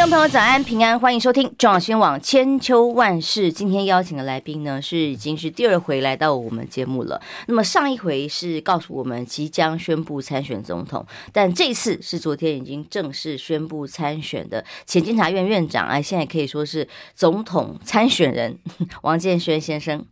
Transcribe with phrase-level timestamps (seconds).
[0.00, 3.52] 众朋友，早安平安，欢迎收听中广新闻网千秋万世。
[3.52, 7.20] 今天邀请的来宾呢，是已经是第二回来到我们节目了。
[7.48, 18.58] 那么上一回是告诉我们即将宣布参选总统，但这次是昨天已经正式宣布参选的前监察院院长，哎，现在可以说是总统参选人
[19.02, 20.06] 王建煊先生。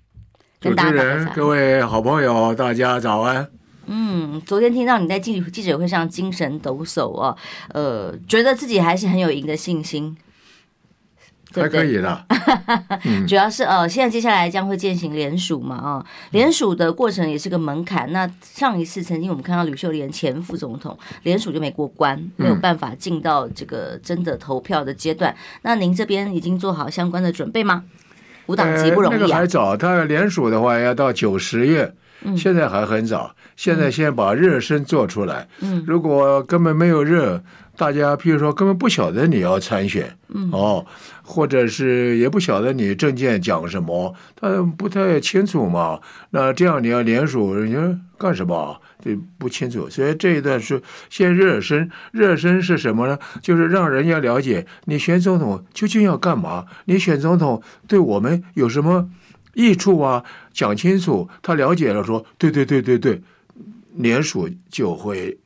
[0.60, 3.48] 主持人，各位好朋友，大家早安。
[3.91, 7.34] 嗯，昨天听到你在记记者会上精神抖擞哦，
[7.73, 10.15] 呃，觉得自己还是很有赢的信心，
[11.55, 12.27] 对对还可以的。
[13.27, 18.12] 主要是呃，现在接下来将会进行联署嘛，啊、哦，联署的过程也是个门槛。
[18.12, 25.34] 那上一次曾经我们看到吕秀莲前副总统联署就没过关，没有办法进到这个真的投票的阶段。
[25.62, 27.84] 那您这边已经做好相关的准备吗？
[28.45, 29.18] 无党籍不容易啊。
[29.18, 31.95] 呃、那个还早，他联署的话要到九十月。
[32.37, 35.49] 现在还很早，现在先把热身做出来。
[35.61, 37.43] 嗯如果根本没有热，
[37.77, 40.85] 大家譬如说根本不晓得你要参选，嗯哦，
[41.23, 46.01] 或者是也不晓得你证件讲什么，他不太清楚嘛。
[46.30, 48.80] 那这样你要联署，人家干什么？
[49.01, 49.89] 这不清楚。
[49.89, 53.16] 所以这一段是先热身，热身是什么呢？
[53.41, 59.09] 就是让人家了解你选总统究竟要干嘛，你选总统对我们有什么
[59.59, 60.24] 益处啊？
[60.52, 63.20] 讲清楚，他了解了，说对对对对对，
[63.96, 65.37] 联署就会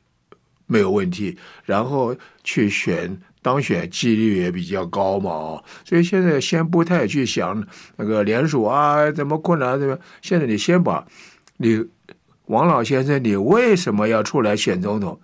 [0.67, 5.59] 没有问题，然后去选当选几率也比较高嘛。
[5.83, 11.03] 所以现在先不太去想那个联署啊，怎么困难怎么，现在你先把
[11.57, 11.83] 你
[12.45, 15.19] 王老先生，你为什么要出来选总统？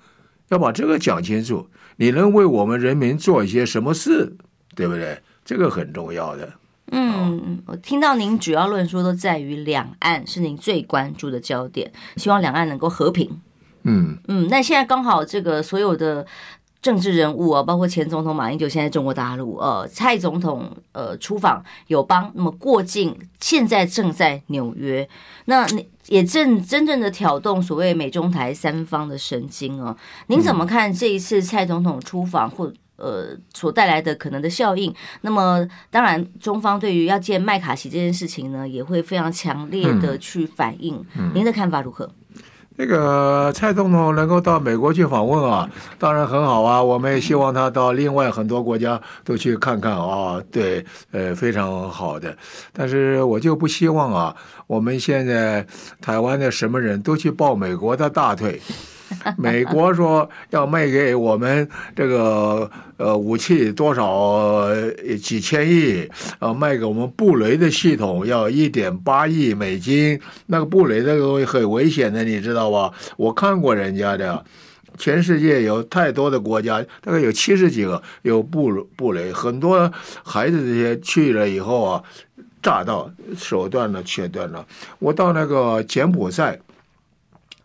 [0.47, 4.35] 要把这个讲清楚，你能为我们人民做一些什么事，
[4.75, 5.21] 对不对？
[5.45, 6.51] 这个很重要的。
[6.91, 13.41] 嗯，我听到您主要论述都在于两岸是您最关注的焦点，希望两岸能够和平。
[13.83, 16.25] 嗯嗯，那现在刚好这个所有的
[16.81, 25.07] 政治人物啊，包括前总统马英九现在中国大陆，呃，蔡总统呃出访友邦，那么过境现在正在纽约，
[25.45, 25.65] 那
[26.07, 29.95] 也正真正的挑动所谓美中台三方的神经哦。
[30.27, 32.73] 您怎么看这一次蔡总统出访或？
[32.99, 40.95] 呃，所带来的可能的效应，那么当然，中方对于要见麦卡锡这件事情呢，也会非常强烈的去反应。
[41.15, 42.09] 嗯嗯、您的看法如何？
[42.81, 46.81] 那个蔡总统能够到美国去访问啊，当然很好啊。
[46.81, 50.41] 我们也希望他到另外很多国家都去看看啊。
[50.49, 52.33] 对，呃，非常好的。
[52.71, 54.33] 但是我就不希望啊，
[54.65, 55.65] 我们现在
[55.99, 58.61] 台湾的什么人都去抱美国的大腿。
[59.37, 64.67] 美国说要卖给我们这个呃武器多少
[65.21, 66.07] 几千亿，
[66.39, 70.19] 呃卖给我们布雷的系统要一点八亿美金。
[70.47, 72.93] 那个布雷这个东西很危险的，你知道吧？
[73.17, 74.43] 我看过人家的，
[74.97, 79.91] 全世界有太多的国家，大概有七十几个有布布雷，很多
[80.23, 82.03] 孩子这些去了以后啊，
[82.61, 84.65] 炸到手断了、切断了。
[84.99, 86.59] 我到那个柬埔寨。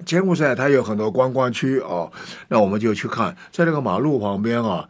[0.05, 2.11] 柬埔寨它有很多观光区哦，
[2.49, 4.89] 那我们就去看，在这个马路旁边啊，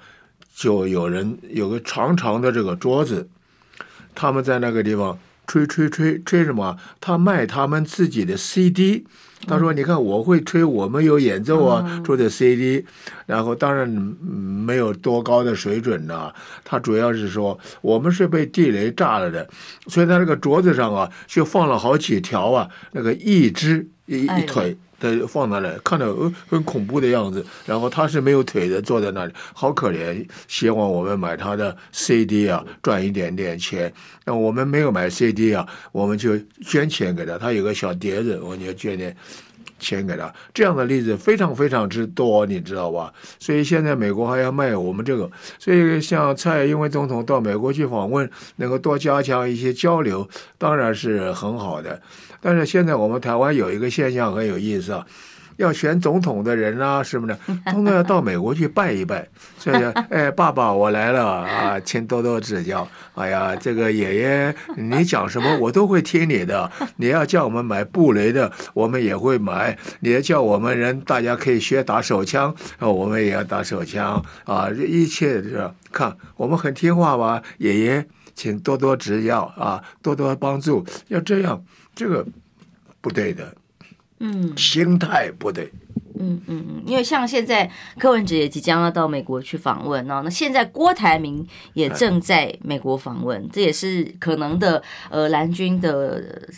[0.55, 3.29] 就有人有个长长的这个桌子，
[4.15, 6.77] 他们在那个地方吹吹吹吹什么？
[7.01, 9.07] 他卖他们自己的 CD。
[9.47, 12.83] 他说：“你看，我会吹，我们有演奏啊，做的 CD。
[13.27, 16.33] 然后当然没有多高的水准呐。
[16.65, 19.47] 他主要是说，我们是被地雷炸了的，
[19.87, 30.27] 所以他那个桌子上啊，就放了好几条啊，那个一只一一腿。”他放那里，看着很很恐怖的样子，然后他是没有腿的，坐在那里，好可怜。
[30.49, 33.93] 希望我们买他的 CD 啊，赚一点点钱。
[34.25, 37.37] 那我们没有买 CD 啊，我们就捐钱给他。
[37.37, 39.15] 他有个小碟子，我们就捐点
[39.85, 40.33] 钱给他。
[40.55, 43.13] 这样的例子非常非常之多，你知道吧？
[43.39, 50.27] 所以现在美国还要卖我们这个，所以像蔡英文总统到美国去访问，能够多加强一些交流，
[50.57, 52.01] 当然是很好的。
[52.41, 55.07] 但是现在我们台湾有一个现象很有意思啊，
[55.57, 59.27] 要选总统的人啊什么的， 通常要到美国去拜一拜。
[59.59, 62.87] 所以，哎，爸爸我来了啊，请多多指教。
[63.15, 66.71] 哎呀，这个爷爷你讲什么我都会听你的。
[66.97, 69.77] 你要叫我们买布雷的，我们也会买。
[70.01, 74.69] 你要叫我们人大家可以学打手枪，啊我们也要打手枪啊。
[74.69, 78.05] 这一切是看我们很听话吧，爷爷，
[78.35, 81.63] 请多多指教啊，多多帮助，要这样。
[81.95, 82.27] 这个
[83.01, 83.55] 不对的，
[84.21, 85.71] 嗯，心态不对，
[86.19, 96.49] 嗯嗯嗯，因为像现在柯文哲也即将要到美国去访问哦，那现在郭台铭也正在美国访问，这也是可能的呃蓝军的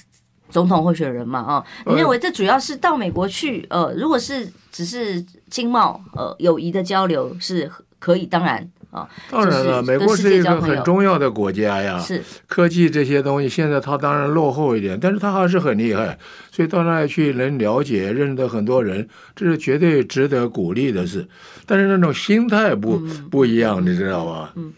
[0.50, 1.64] 总统候选人嘛啊？
[1.87, 8.70] 你认为这主要是到美国去呃，如果是只是经贸呃友谊的交流是可以，当然。
[9.31, 11.98] 当然了，美国是一个很重要的国家呀。
[11.98, 16.19] 是科技这些东西，现在它当然落后一点，但是它还是很厉害。
[16.52, 21.26] 所以到那里去能了解、认得很多人，这是绝对值得鼓励的事。
[21.66, 22.98] 但是那种心态不
[23.31, 24.52] 不一样，你知道吧？
[24.56, 24.72] 嗯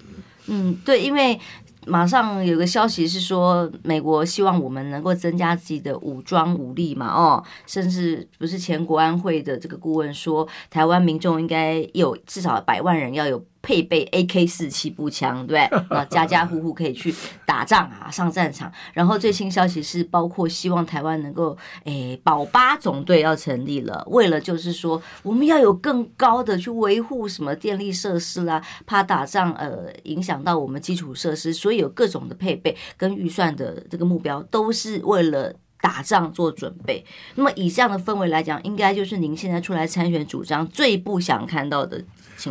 [0.46, 1.38] 嗯，对，因为。
[1.86, 13.42] 马上有个消息是说，美国希望我们能够增加自己的武装武力嘛，哦，甚至不是前国安会的这个顾问说，台湾民众应该有至少百万人要有。
[13.68, 18.72] 配备 AK 四七步枪，对不对， 啊，家家户户可以去打仗啊，上战场。
[18.94, 21.54] 然后最新消息是，包括希望台湾能够，
[21.84, 37.04] 诶，保八总队要成立了，为了就是说，我们要有更高的去维护什么电力设施啦，怕打仗呃影响到我们基础设施，所以有各种的配备跟预算的这个目标，都是为了打仗做准备。
[37.34, 42.02] 那么以这样的氛围来讲，应该就是您现在出来参选主张最不想看到的。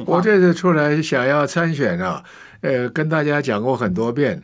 [0.05, 2.23] 我这次出来想要参选啊，
[2.61, 4.41] 呃，跟大家讲过很多遍。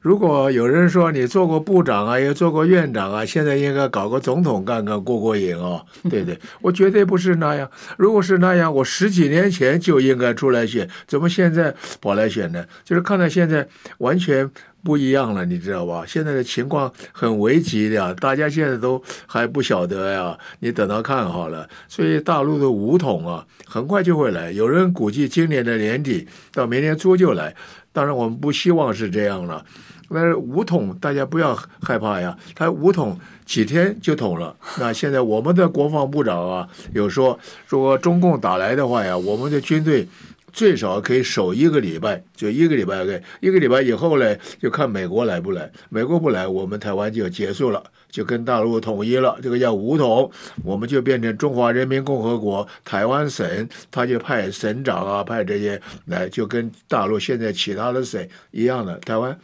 [0.00, 7.70] 如果有人说你做过部长啊，也做过院长啊，现在应该搞个总统干干过过瘾哦， 对对，我绝对不是那样。
[7.98, 12.64] 如果是那样，我十几年前就应该出来选，怎么现在跑来选呢？
[12.82, 14.50] 就是看到现在完全。
[14.82, 16.04] 不一样了，你知道吧？
[16.06, 20.38] 现在的情况很危急的，大家现在都还不晓得呀。
[20.60, 24.50] 你等到看好了，所以大陆的武统啊，很快就会来。
[24.52, 27.54] 有人估计今年的年底到明年初就来，
[27.92, 29.64] 当然我们不希望是这样了。
[30.12, 33.16] 但是武统大家不要害怕呀，他武统
[33.46, 34.56] 几天就统了。
[34.78, 37.38] 那现在我们的国防部长啊，有说，
[37.68, 40.08] 如果中共打来的话呀，我们的军队。
[40.52, 43.02] 最少可以守一个礼拜，就一个礼拜，
[43.40, 45.70] 一个礼拜以后呢，就看美国来不来。
[45.88, 49.38] 美国不来，我们台湾就结束了，就跟大陆统一了。
[49.42, 50.30] 这个叫武统，
[50.64, 58.98] 我们就变成中华人民共和国台湾省，他就派省长啊，派这些来，就跟大陆现在其他的省一样的。
[58.98, 59.38] 台湾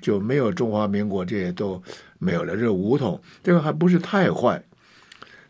[0.00, 1.82] 就没有中华民国，这些都
[2.18, 2.56] 没有了。
[2.56, 4.62] 这武统，这个还不是太坏。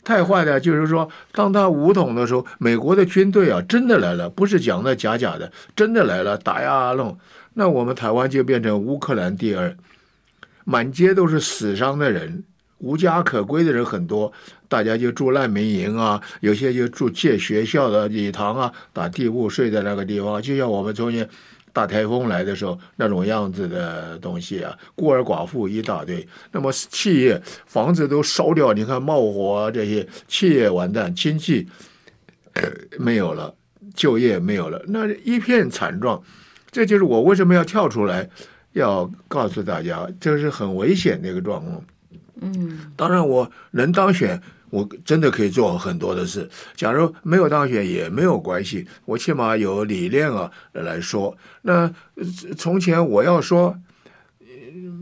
[0.08, 7.18] 太坏的，就是说，当他武统的时候，美国的军队啊，真的来了，不是讲的假假的，真的来了，打呀弄，
[7.52, 9.76] 那我们台湾就变成乌克兰第二，
[10.64, 12.42] 满街都是死伤的人，
[12.78, 14.32] 无家可归的人很多，
[14.66, 21.28] 大家就住难民营啊，有些就住借学校的礼堂啊，打地铺睡在那个地方，就像我们从前。
[21.78, 26.26] 大台风来的时候，那种样子的东西啊，孤儿寡妇一大堆。
[26.50, 31.68] 那么企业房子都烧掉，你看冒火啊，这些企业完蛋，经济
[32.98, 33.54] 没有了，
[33.94, 36.20] 就业没有了，那一片惨状。
[36.72, 38.28] 这就是我为什么要跳出来，
[38.72, 41.84] 要告诉大家，这是很危险的一个状况。
[42.40, 44.42] 嗯，当然我能当选。
[44.70, 46.48] 我真的可以做很多的事。
[46.76, 51.36] 假如没有当选也没有关系，我起码有理念啊来说。
[51.62, 51.90] 那
[52.56, 53.76] 从前我要说，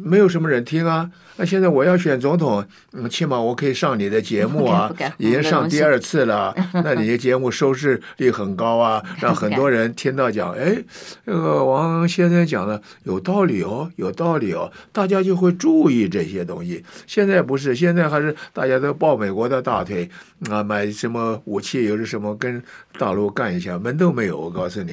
[0.03, 1.11] 没有什么人听啊。
[1.39, 6.55] 那现在我要选总统，嗯，起码我可以上你的节目啊，已经上第二次了。
[6.73, 10.77] 那你的节目收视率很高啊，让很多人听到讲， 哎，
[11.25, 16.83] 那个王先生讲的有道理哦，有道理哦，大家就会注意这些东西。
[17.07, 20.09] 现在不是，现在还是大家都抱美国的大腿
[20.51, 22.63] 啊，买什么武器，又是什么跟
[22.99, 24.41] 大陆干一下，门都没有。
[24.41, 24.93] 我告诉你。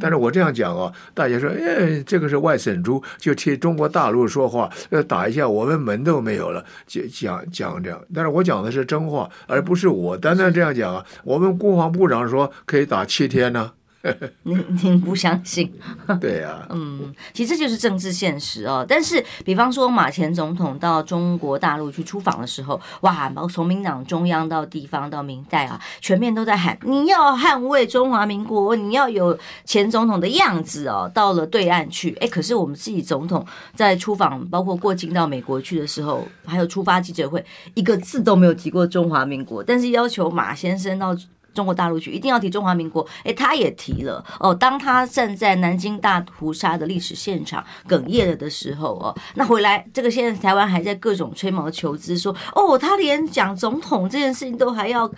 [0.00, 8.00] 但是我这样讲啊，大家说，哎，这个是外省猪，就替中国大陆说话，要打一下，我们门都没有了，就讲讲这样。
[8.14, 11.04] 但是我讲的是真话，而不是我单单这样讲啊。
[11.24, 13.72] 我们国防部长说可以打七天呢。
[14.44, 15.72] 您您不相信？
[16.20, 18.84] 对、啊，嗯，其实这就是政治现实哦。
[18.88, 31.10] 但是，比方说马前总统到中国大陆去出访的时候，哇，从民党中央到地方到明代啊，全面都在喊你要捍卫中华民国，你要有前总统的样子哦。
[31.14, 33.44] 到了对岸去，哎，可是我们自己总统
[33.74, 37.44] 在出访，包括过境到美国去的时候，还有出发记者会，
[37.74, 41.16] 一个字都没有提过中华民国，但是要求马先生到。
[41.56, 44.54] 中国大陆去一定要提中华民国，诶，他也提了哦。
[44.54, 55.10] 当他站在南京大屠杀的历史现场哽咽了的时候哦，那回来这个现在台湾还在各种吹毛求疵，说哦，他连讲总统这件事情都还要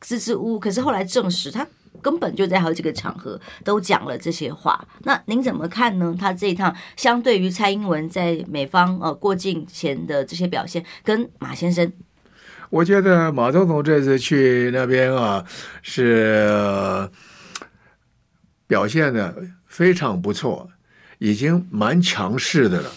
[0.00, 0.58] 支支吾吾。
[0.58, 1.66] 可是后来证实，他
[2.00, 4.82] 根本就在好几个场合都讲了这些话。
[5.02, 6.16] 那您怎么看呢？
[6.18, 11.92] 他这一趟相对于蔡英文在美方呃过境前的这些表现，跟马先生。
[12.72, 15.44] 我觉得马总统这次去那边啊，
[15.82, 17.06] 是
[18.66, 19.36] 表现的
[19.66, 20.70] 非常不错，
[21.18, 22.90] 已经蛮强势的了。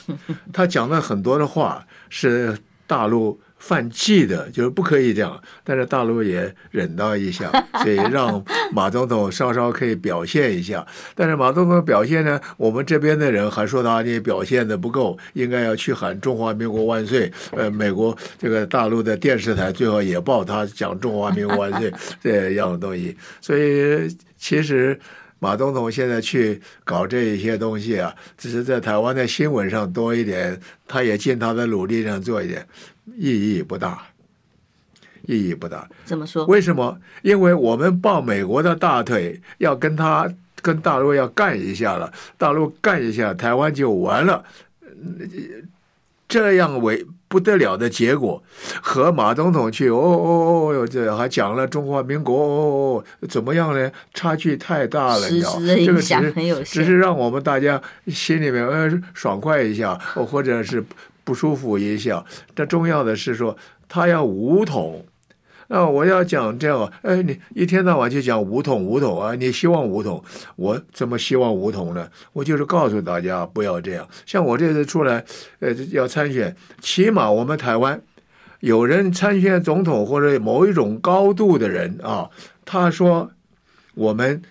[0.54, 3.42] 他讲了很多的话是大陆。
[3.68, 10.86] 犯忌的，就是不可以这样，但是大陆也忍到一下， 所以让马总统稍稍可以表现一下。
[11.16, 17.32] 但是马总统表现呢，我们这边的人还说他你表现的不够，应该要去喊中华民国万岁。
[17.54, 21.92] 呃，美国这个大陆的电视台最后也报他讲中华民国万岁
[22.22, 23.18] 这样的东西。
[23.42, 24.08] 所以
[24.38, 25.00] 其实
[25.40, 32.64] 马总统现在去搞这一些东西啊，只是在台湾的新闻上多一点，他也尽他的努力上做一点。
[33.18, 34.02] 意义不大，
[35.28, 35.88] 意义不大。
[36.06, 36.46] 怎么说？
[36.46, 36.98] 为什么？
[37.22, 40.28] 因为我们抱美国的大腿，要跟他
[40.62, 44.44] 跟大陆要干一下了，大陆干一下，台湾就完了。
[46.28, 48.44] 这样为不得了的结果，
[48.82, 53.92] 和马总统去哦哦哦哟，这还讲了中华民国哦哦，怎么样呢？
[54.14, 55.60] 差距太大了，你知道？
[55.60, 60.84] 这个只是只是让我们大家心里面呃爽快一下，或者是。
[61.26, 62.24] 不舒服一下，
[62.56, 63.58] 这重要的是说
[63.90, 65.04] 他要武统，
[65.68, 70.24] 那我要讲这样，哎，你一天到晚就讲武统武统啊，你希望武统，
[70.56, 72.08] 我怎么希望武统呢？
[72.34, 74.08] 我就是告诉大家不要这样。
[74.28, 75.26] 像我这次出来，
[75.60, 78.00] 呃，要参选，起码我们台湾
[78.60, 82.30] 有人参选总统或者某一种高度的人啊，
[82.64, 83.32] 他说
[83.96, 84.44] 我们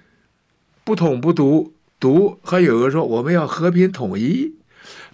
[0.83, 4.57] 不统不独，独还有个说我们要和平统一。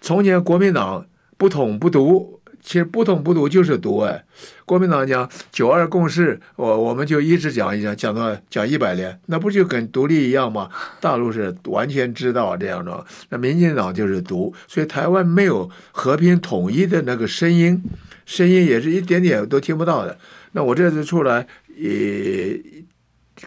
[0.00, 1.04] 从前国民党。
[1.40, 4.22] 不统不独，其实不统不独就是独哎。
[4.66, 10.68] 国民党讲九二共识，我我们就一直讲一讲，讲到讲一百年，那不就跟独立一样吗？
[11.00, 17.82] 大陆是完全知道这样的，那民进党就是独，所以台湾没有和平统一的那个声音，
[18.26, 20.18] 声音也是一点点都听不到的。
[20.52, 22.60] 那我这次出来也。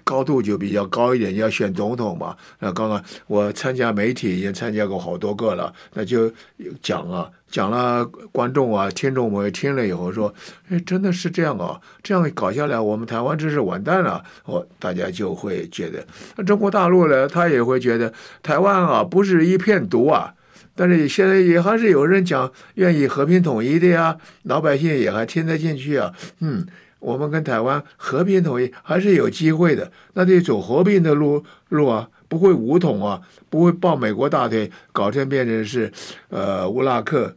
[0.04, 2.36] 高度就比较高一点，要选总统嘛。
[2.60, 5.74] 那刚刚我参加媒体，已经参加过好多个了。
[5.94, 6.32] 那就
[6.82, 10.34] 讲啊，讲了，观众啊、听众们听了以后说
[10.70, 11.80] ：“哎，真的是这样啊！
[12.02, 20.34] 这样搞下来，我们台湾真是完蛋了。”哦，大家就会觉得，那中国大陆呢，他也会觉得台湾啊不是一片独啊。
[20.76, 26.14] 但是现在也还是有人讲愿意和平统一的呀，老百姓也还听得进去啊。
[26.40, 26.66] 嗯。
[27.04, 35.92] 我们跟台湾和平统一还是有机会的，那得走和平的路路啊，不会武统啊，不会抱美国大腿，搞成变成是
[36.30, 37.36] 呃乌拉克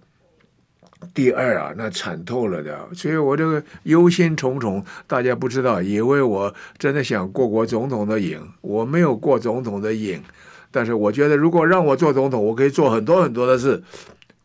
[1.13, 2.89] 第二啊，那惨透了的。
[2.95, 10.23] 所以我这个忧心忡忡，大家不知道，以为我真的想过过总统的瘾，我没有过总统的瘾，
[10.71, 13.83] 但是我觉得如果让我做总统，我可以做很多很多的事。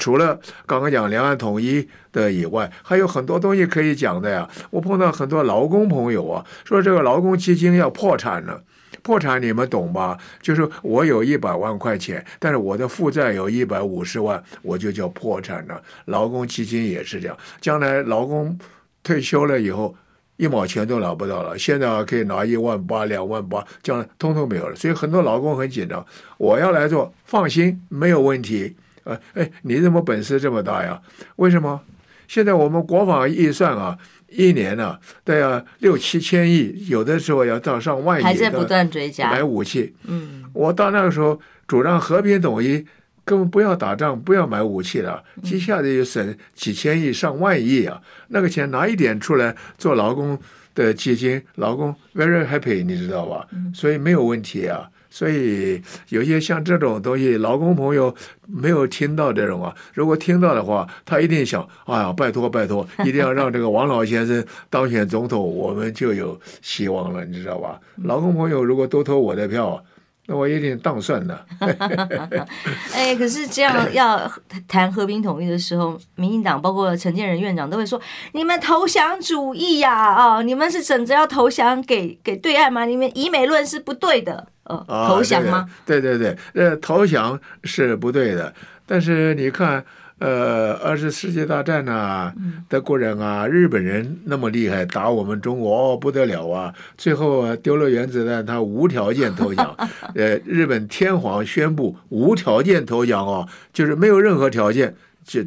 [0.02, 4.50] 除了刚刚讲两岸统一的以外，还有很多东西可以讲的呀。
[4.72, 8.64] 我碰到很多劳工朋友啊，说这个劳工基金要破产了。
[9.04, 10.18] 破产你们懂吧？
[10.42, 15.80] 就是我有一百万块钱，但是我的负债有一百五十万，我就叫破产了。
[16.06, 18.58] 劳工基金也是这样，将来劳工
[19.04, 19.96] 退休了以后，
[20.38, 21.56] 一毛钱都拿不到了。
[21.58, 24.76] 现在可以拿一万八、两万八，将来通通没有了。
[24.76, 26.04] 所以很多劳工很紧张。
[26.40, 28.76] 我要来做，放心，没有问题。
[29.04, 31.02] 呃，哎，你怎么本事这么大呀？
[31.38, 31.82] 为什么？
[32.28, 33.98] 现在我们国防预算啊，
[34.30, 39.94] 一年呢、啊、都要六七千亿，有的时候要到上万亿，还在不断追加买武器。
[40.06, 42.86] 嗯，我到那个时候主张和平统一，
[43.26, 48.02] 根本不要打仗，不要买武器了，一下子就省几千亿、上万亿啊！
[48.30, 50.40] 那个钱拿一点出来做劳工
[50.74, 53.46] 的基金，劳工 very happy，你知道吧？
[53.74, 54.90] 所以没有问题啊。
[55.14, 58.16] 所以有些像这种东西，劳工朋友
[58.48, 59.76] 没有听到这种啊。
[59.94, 67.78] 如果听到的话，他一定想：哎呀，拜托拜托， 一定要让这个王老先生当选总统，我们就有希望了，你知道吧？
[68.06, 69.84] 劳工朋友如果都投我的票，
[70.28, 71.46] 那我有点当算了。
[72.96, 74.32] 哎，可是这样要
[74.66, 78.00] 谈和平统一的时候，民进党包括陈建仁院长都会说：
[78.32, 79.94] 你们投降主义呀！
[79.94, 82.86] 啊，你们是整着要投降给给对岸吗？
[82.86, 84.48] 你们以美论是不对的。
[84.88, 85.68] 哦、投降吗？
[85.86, 88.54] 对对对，呃，投降是不对的。
[88.86, 89.84] 但是你看，
[90.20, 92.34] 呃，二次世界大战啊，
[92.68, 96.74] 德国人啊，日本人那么厉害，打我们中国哦，不得了啊！
[96.98, 99.76] 最后啊丢了原子弹，他无条件投降。
[100.16, 105.42] 呃，日本天皇宣布无条件投降哦，就是没有任何条件就。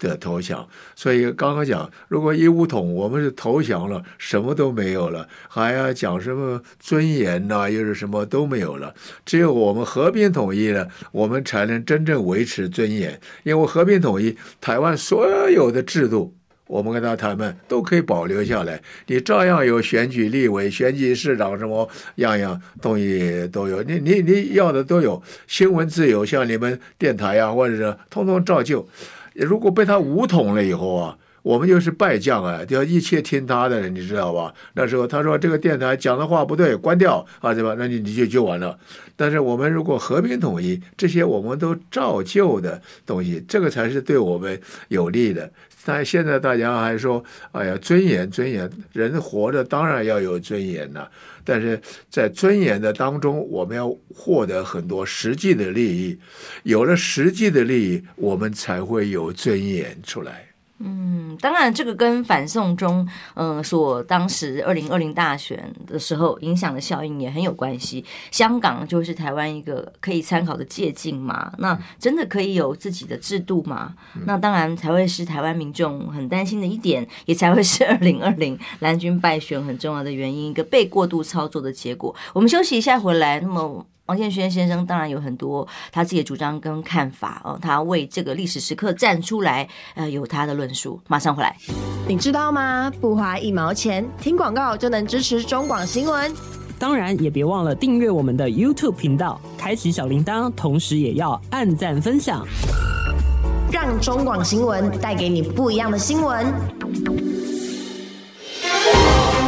[0.00, 0.66] 的投降，
[0.96, 8.92] 所以刚刚讲，如果一武统，我们是投降了，什么都没有了，还要讲什么尊严呐、又是什么都没有了。
[9.24, 13.20] 只有我们和平统一了，我们才能真正维持尊严。
[13.44, 16.34] 因为和平统一，台湾所有的制度
[16.66, 28.88] 我们跟他谈判都可以保留下来，你照样有选举立委、选举市长什么样样东西都有，你你你要的都有，新闻自由，像你们电台呀、或者是通通照旧。
[29.34, 31.16] 如果被他武统了以后啊。
[31.42, 34.52] 我们就是败将啊，就要一切听他的，你知道吧？
[34.74, 37.74] 那时候他说这个电台讲的话不对，关掉啊，对吧？
[37.78, 38.78] 那你你就就完了。
[39.16, 45.50] 但是我们如果和平统一，这些我们都照旧的东西，这个才是对我们有利的。
[45.84, 51.08] 但现在大家还说，哎呀，尊严，尊严，人活着当然要有尊严呐。
[51.42, 56.18] 但是在尊严的当中，我们要获得很多实际的利益，
[56.64, 60.49] 有了实际的利益，我们才会有尊严出来。
[60.82, 68.02] 嗯，当然，这个跟反送中，嗯、呃，所当时二零二零大选的时候影响的效应也很有关系。
[68.30, 73.94] 香港就是台湾一个可以参考的借鉴嘛，那真的可以有自己的制度嘛？
[74.24, 82.14] 那当然才会是台湾民众很担心的一点，也才会是 二零二零蓝军败选很重要的原因，一个被过度操作的结果。
[82.32, 83.86] 我们休息一下，回来，那么。
[84.10, 91.00] 王建轩先生当然有很多他自己的主张跟看法哦，他为这个历史时刻站出来，呃，有他的论述。
[91.06, 91.56] 马上回来，
[92.08, 92.90] 你知道吗？
[93.00, 96.34] 不花一毛钱，听广告就能支持中广新闻。
[96.76, 102.44] 当然也别忘了订阅我们的 YouTube 频道，开启小铃铛，同时也要按赞分享，
[103.70, 106.52] 让中广新闻带给你不一样的新闻。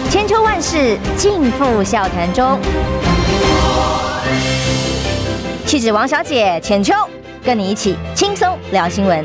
[0.08, 3.11] 千秋万世尽付笑谈中。
[5.72, 6.92] 气质王小姐浅秋，
[7.42, 9.24] 跟你一起轻松聊新闻。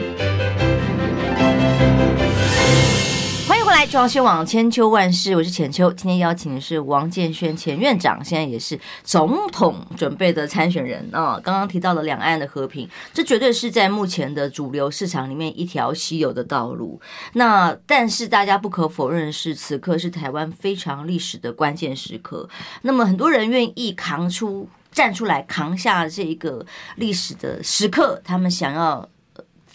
[3.46, 5.92] 欢迎回来，装修网千秋万事，我是浅秋。
[5.92, 11.38] 今天邀请的是王建煊前院长，现在也是总统准备的参选人啊。
[11.44, 17.01] 刚刚提到了两岸的和平，这绝对是在目前的主流市场里面一条稀有的道路。
[17.34, 22.48] 那但是大家不可否认的是，此刻是台湾非常历史的关键时刻。
[22.84, 24.70] 那么很多人愿意扛出。
[24.98, 29.08] 站出来扛下这一个历史的时刻，他们想要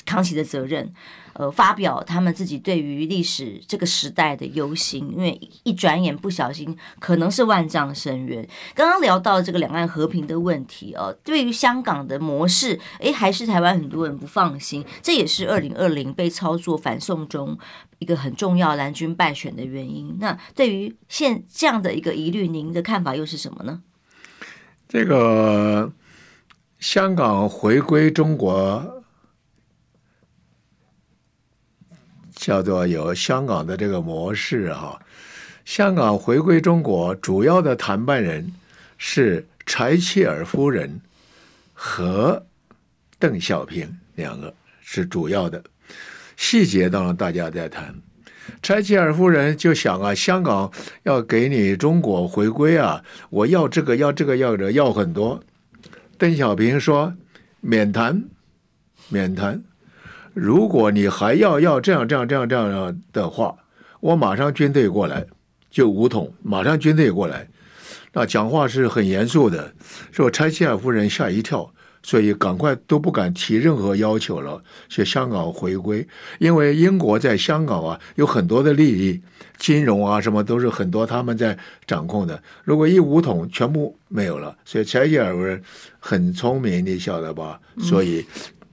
[0.04, 0.92] 扛起的责任，
[1.34, 8.44] 呃，发表他们自己对于历史这个时代的忧心，因为一转眼不小心可能是万丈深渊。
[8.74, 17.56] 刚刚聊到这个两岸和平的问题哦，对于香港的模式，诶，还是台湾很多人不放心，这也是二零二零被操作反送中
[18.00, 20.16] 一个很重要蓝军败选的原因。
[20.18, 23.82] 那对于现这样的一个疑虑，您的看法又是什么呢？
[24.92, 25.90] 这个
[26.78, 29.02] 香港回归中国，
[32.34, 35.00] 叫做有香港的这个模式哈。
[35.64, 38.52] 香港回归中国主要的谈判人
[38.98, 41.00] 是柴契尔夫人
[41.72, 42.44] 和
[43.18, 45.64] 邓小平两个是主要的，
[46.36, 47.94] 细节当然大家在谈。
[48.62, 50.70] 柴契尔夫人就想啊，香港
[51.02, 55.42] 要给你中国回归啊，我要这个要这个要这要很多。
[56.18, 57.14] 邓小平说
[57.60, 58.24] 免谈，
[59.08, 59.62] 免谈。
[60.34, 63.56] 如果你还要要这样这样这样这样的话，
[64.00, 65.26] 我马上军队过来
[65.70, 67.48] 就武统，马上军队过来。
[68.12, 69.74] 那讲话是很严肃的，
[70.10, 71.72] 说柴契尔夫人吓一跳。
[72.02, 76.06] 所以赶快都不敢提任何要求了，去香港回归，
[76.38, 79.20] 因为英国在香港啊有很多的利益，
[79.56, 82.42] 金融啊什么都是很多他们在掌控的。
[82.64, 84.56] 如果一武统，全部没有了。
[84.64, 85.62] 所以柴契尔夫人
[86.00, 87.60] 很聪明，你晓得吧？
[87.78, 88.26] 所以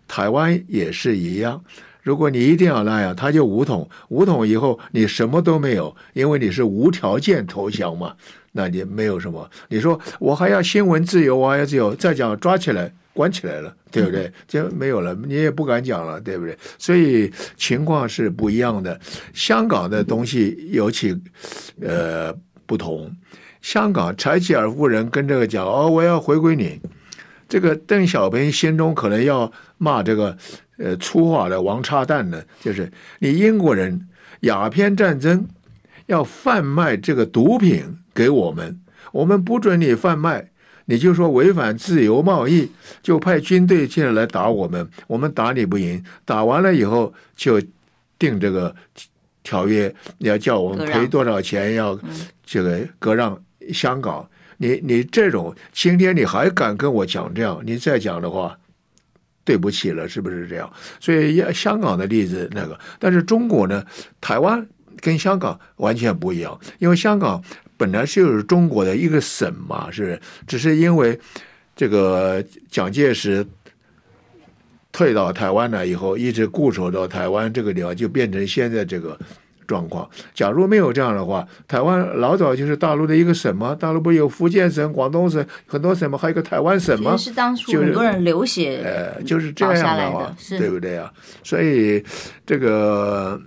[0.07, 1.63] 台湾也是一样，
[2.01, 8.15] 如果你一定要那样，他就武统，武统以后你什么都没有，因为你是无条件投降嘛，
[8.53, 9.47] 那你没有什么。
[9.67, 12.91] 你说我还要新闻自由，我还要自由，再讲抓起来。
[13.19, 14.31] 关起来了， 对不对？
[14.47, 16.57] 就没有了，你也不敢讲了，对不对？
[16.77, 18.97] 所以情况是不一样的。
[19.33, 21.13] 香港的东西尤其
[21.81, 22.33] 呃
[22.65, 23.13] 不同。
[23.61, 26.79] 香港柴契尔夫人跟这个讲哦，我要回归你。
[27.49, 30.37] 这个邓小平心中可能要骂这个
[30.77, 34.07] 呃粗话的王八蛋呢，就是你英国人
[34.41, 35.45] 鸦片战争
[36.05, 38.79] 要贩卖这个毒品给我们，
[39.11, 40.51] 我们不准你贩卖。
[40.89, 42.67] 你就说违反自由贸易，
[43.03, 47.61] 就派军队进来来打我们，我们打你不赢，打完了以后就
[48.17, 48.75] 定这个
[49.43, 51.97] 条约，你要叫我们赔多少钱，要
[52.43, 53.39] 这个割让
[53.71, 54.27] 香港。
[54.57, 57.61] 你你这种今天你还敢跟我讲这样？
[57.63, 58.57] 你再讲的话，
[59.45, 60.73] 对不起了，是不是这样？
[60.99, 63.85] 所以香港的例子那个，但是中国呢，
[64.19, 64.67] 台湾
[65.01, 67.43] 跟香港完全不一样，因为香港。
[67.79, 71.17] 本来就是中国的一个省嘛，是，只是因为
[71.77, 73.47] 这个蒋介石
[74.91, 79.17] 退到台湾了以后，一直固守到台湾这个地方，就变成现在这个
[79.65, 80.09] 状况。
[80.33, 83.73] 假如没有这样的话，台湾老早就是大陆的一个省嘛？
[83.73, 86.17] 大陆不有福建省、广东省很多省嘛？
[86.17, 87.15] 还有个台湾省嘛？
[87.15, 91.09] 是当初很多人流血，呃，就是这样的话，对不对啊？
[91.45, 92.03] 所以
[92.45, 93.41] 这个。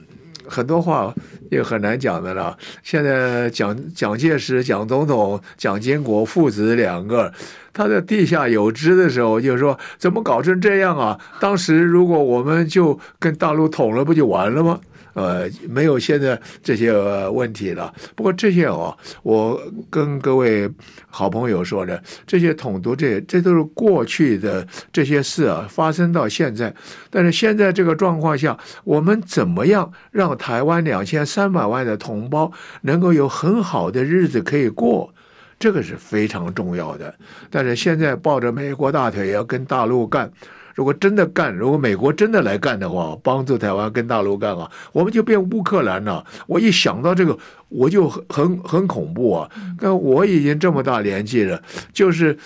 [0.46, 1.14] 很多话
[1.50, 2.56] 也很难讲的了。
[2.82, 7.32] 现在蒋蒋介石、蒋总统、蒋经国父子两个，
[7.72, 11.18] 他在地下有知的时候，就说怎么搞成这样啊？
[11.40, 14.80] 当时如果我们就跟大陆统了，不就完了吗？
[15.14, 16.92] 呃，没有现在这些
[17.28, 17.92] 问题了。
[18.14, 20.70] 不过这些哦，我跟各位
[21.08, 26.74] 好朋友说的，这些统独这，这这都是过去的这些事啊，发生到现在。
[27.10, 35.12] 但是现在这个状况下，我们怎么样让台湾两千三百万的同胞能够有很好的日子可以过？
[35.58, 37.14] 这个是非常重要的。
[37.50, 40.32] 但是现在抱着美国大腿要跟大陆干。
[40.74, 46.24] 如果真的干，如果美国真的来干的话，帮助台湾跟大陆干啊，我们就变乌克兰了。
[46.46, 49.50] 我一想到这个，我就很很很恐怖啊！
[49.80, 52.36] 那我已经这么大年纪了，就是。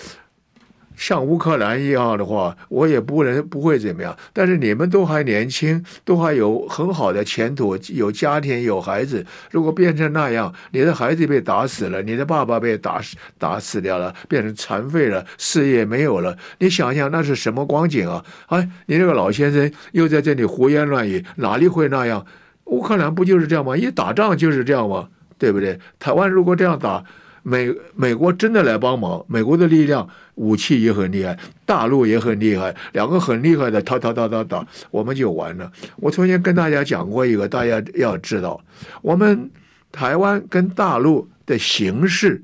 [0.97, 4.17] 像乌克兰一样的话，我也不能不会怎么样。
[4.33, 9.23] 但是你们都还年轻，都还有很好的前途，有家庭有孩子。
[9.51, 18.25] 如果变成那样，你的孩子被打死了，你的爸爸被打死打死掉了，变成残废了，事业没有了，你想想那是什么光景啊？
[18.47, 22.25] 哎，你这个老先生又在这里胡言乱语，哪里会那样？
[22.65, 23.77] 乌克兰不就是这样吗？
[23.77, 25.07] 一打仗就是这样吗？
[25.37, 25.79] 对不对？
[25.99, 27.03] 台湾如果这样打。
[27.49, 30.05] 美美国真的来帮忙，美国的力量
[30.35, 35.71] 武器也很厉害，大陆也很厉害，两个很厉害的，打打打打打，我们就完了。
[35.95, 38.59] 我曾经跟大家讲过一个，大家要知道，
[39.01, 39.49] 我们
[39.93, 42.43] 台湾跟大陆的形势，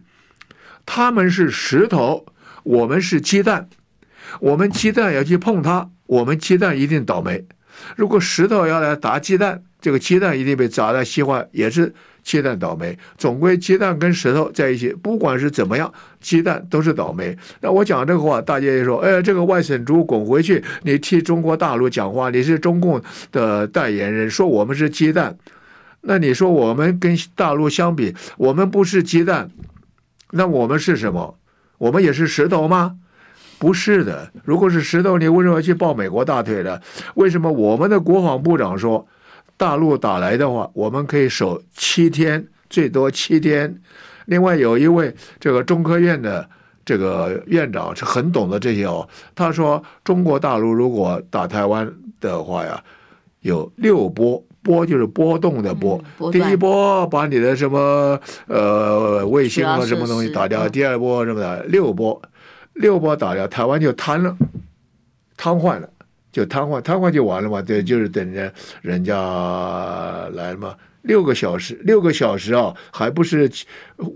[0.86, 2.26] 他们是石头，
[2.64, 3.68] 我们是鸡蛋，
[4.40, 7.46] 我们鸡蛋要去碰它，我们鸡蛋一定倒霉。
[7.98, 11.94] 如果石头要来砸鸡蛋，这个鸡蛋一定被砸的稀坏，也是。
[12.24, 17.38] 鸡蛋倒霉，总归鸡蛋跟石头在一起，不管是怎么样，鸡蛋都是倒霉。
[17.60, 25.38] 那我讲这个话，大家也说，哎，这个外省猪滚回去，你替中国大陆讲话，你是中共的代言人，说我们是鸡蛋，
[26.02, 29.50] 那你说我们跟大陆相比，我们不是鸡蛋，
[30.32, 31.38] 那我们是什么？
[31.78, 32.96] 我们也是石头吗？
[33.60, 34.32] 不是的。
[34.46, 36.80] 如果是石头，你为什么要去抱美国大腿呢？
[37.16, 39.06] 为什么我们的国防部长说？
[39.64, 43.74] 大陆打来的话，我们可以守七天，最多七天。
[44.26, 46.46] 另外有一位这个中科院的
[46.84, 49.08] 这个院长是很懂得这些哦。
[49.34, 52.84] 他说，中国大陆如果打台湾的话呀，
[53.40, 55.98] 有六波，波就是波动的波。
[56.20, 62.22] 嗯、第一波把你的什么呃卫星啊什么东西打掉，第二波什么的六波，
[62.74, 64.36] 六波打掉，台湾就瘫了，
[65.38, 65.90] 瘫痪了。
[66.34, 67.62] 就瘫痪，瘫痪就完了嘛？
[67.62, 69.16] 对，就是等着人家
[70.34, 70.76] 来嘛。
[71.04, 73.52] 六个小时，六个小时啊，还不是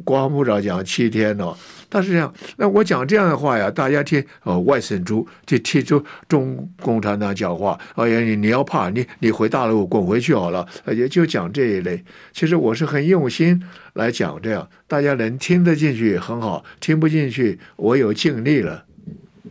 [0.05, 1.57] 国防部长讲七天呢、哦？
[1.89, 2.33] 他是这样。
[2.55, 7.77] 那我讲这样的话呀，大家听哦，外省猪就听中中共产党讲话。
[7.95, 10.65] 哎呀，你你要怕，你你回大陆滚回去好了。
[10.87, 12.01] 也就讲这一类。
[12.31, 13.61] 其实我是很用心
[13.93, 18.85] 来讲这样，大家能听得进去很好，听不进去我有尽力了。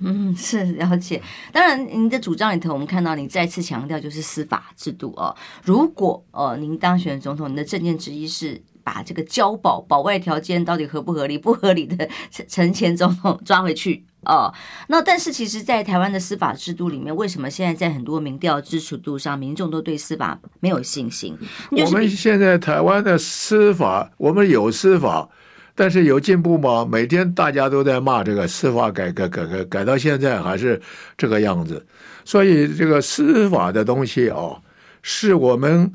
[0.00, 1.22] 嗯，是了解。
[1.52, 5.34] 当然，您的主张里头，我们看到你再次强调就是司法制度哦。
[5.64, 12.08] 如果呃您当选总统，您的政见之一是把这个交保保外条件到底合不合理、不合理的
[12.48, 14.52] 陈前总统抓回去哦。
[14.88, 21.36] 那但是其实，在台湾的司法制度里面，为什么现在在很多民调支持度上，民众都对司法没有信心？
[21.70, 25.28] 我们现在台湾的司法，我们有司法。
[25.76, 26.84] 但是有进步吗？
[26.90, 30.80] 每天大家都在骂这个司法改革，改革改到现在还是
[31.16, 31.86] 这个样子。
[32.24, 34.56] 所以这个司法的东西啊，
[35.02, 35.92] 是我们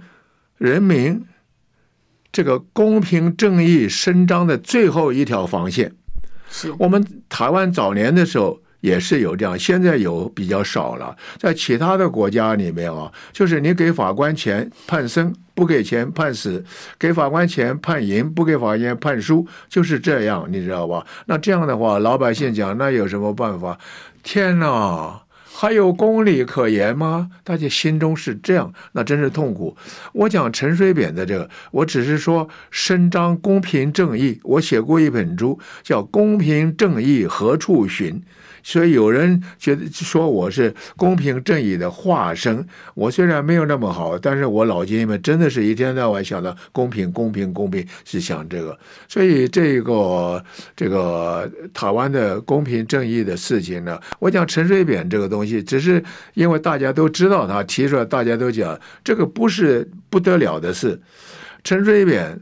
[0.58, 1.22] 人民
[2.32, 5.92] 这个公平正义伸张的最后一条防线。
[6.50, 11.16] 是我们台湾早年的时候也是有这样，现在有比较少了。
[11.40, 15.34] 在其他的国家里面啊，就是你给法官钱判生。
[15.54, 16.64] 不给钱判死，
[16.98, 21.06] 给法官钱判赢，不给法院判输，就是这样，你知道吧？
[21.26, 23.78] 那这样的话，老百姓讲，那有什么办法？
[24.24, 25.22] 天哪，
[25.54, 27.30] 还有公理可言吗？
[27.44, 29.76] 大家心中是这样，那真是痛苦。
[30.14, 34.40] 我讲陈水扁的这个，我只是说伸张公平正义。
[34.44, 38.14] 我写过一本书，叫《公平正义何处寻》，
[38.64, 42.66] 所以有人觉得说我是公平正义的化身。
[42.94, 48.78] 我虽然没有那么好，但是我脑筋里面真的是一天到晚想到公平、公平、公平，是想这个。
[49.08, 50.44] 所以这个
[50.76, 61.00] 这个台湾的公平正义的事情呢，我讲陈水扁这个东西，只是因为大家都知道他提出来，大家都讲这个不是不得了的事。
[61.64, 62.40] 陈水扁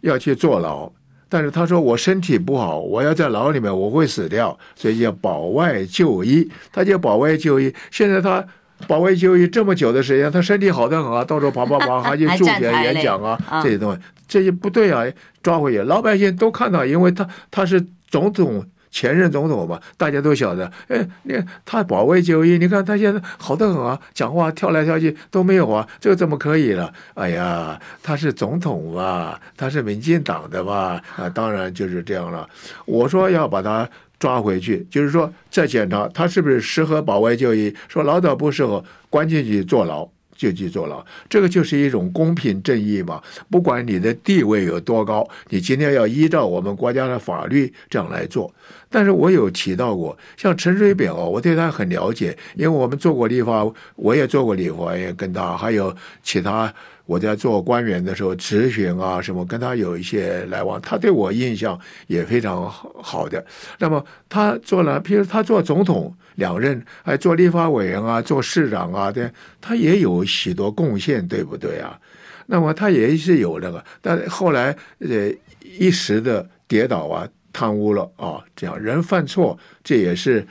[0.00, 0.92] 要去坐牢。
[1.30, 6.46] 但是他说我身体不好，我要在牢里面我会死掉，所以叫保外就医。
[6.72, 7.72] 他叫保外就医。
[7.90, 8.44] 现在他
[8.86, 15.04] 保外就医这么久的时间，他身体好得很啊，到处跑跑跑，还去 助选演讲啊，这些东西，这些不对啊，
[15.42, 18.66] 抓回去，老百姓都看到，因为他他是总统。
[18.90, 20.70] 前任总统嘛，大家都晓得。
[20.88, 26.92] 哎，你看他保外就医，你看他现在好得很啊，讲话跳来跳去都没有啊，这怎么可以了？
[27.14, 32.48] 哎呀，他是总统嘛，他是民进党的嘛，啊，当然就是这样了。
[32.84, 40.08] 我说要把他抓回去，就是说再检查他是不是适合保外就医，说老早不适合，关进去坐牢。
[40.40, 43.20] 就去坐牢，这个就是一种公平正义嘛。
[43.50, 48.50] 不管你的地位有多高，你今天要依照我们国家的法律这样来做。
[48.90, 56.72] 但是我有提到过，像陈水扁哦，我对他很了解，因为我们做过立法，我也做过立法，也跟他还有其他。
[57.06, 61.76] 我在做官员的时候，质询啊什么，跟他有一些来往，他对我印象
[62.06, 63.44] 也非常好的。
[63.78, 69.28] 那么他做了，譬如他做总统两任，还做立法委员啊，做市长啊，对，
[69.60, 71.98] 他也有许多贡献，对不对啊？
[72.46, 80.46] 那么他也是有那个，但后来呃一时的跌倒啊，贪污了啊，这样人犯错，这也是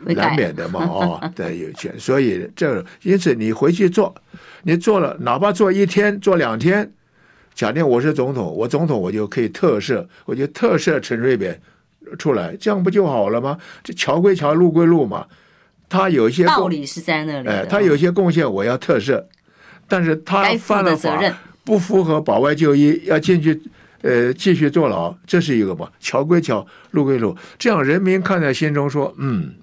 [0.00, 4.14] 难免的嘛，啊， 对，有钱，所以这因此你回去做。
[4.62, 6.92] 你做了，哪怕做一天、做两天，
[7.54, 11.60] 假定我是总统，我总统我就可以特赦，我就特赦陈水扁
[12.18, 13.58] 出来，这样不就好了吗？
[13.82, 15.26] 这桥归桥，路归路嘛。
[15.88, 19.24] 他有一些道理是在那里，哎，他有些贡献，我要特赦，
[19.88, 21.18] 但是他犯了法，
[21.64, 23.58] 不符合保外就医，要进去，
[24.02, 25.90] 呃，继续坐牢，这是一个吧？
[25.98, 29.54] 桥归桥，路归路，这样人民看在心中说，嗯，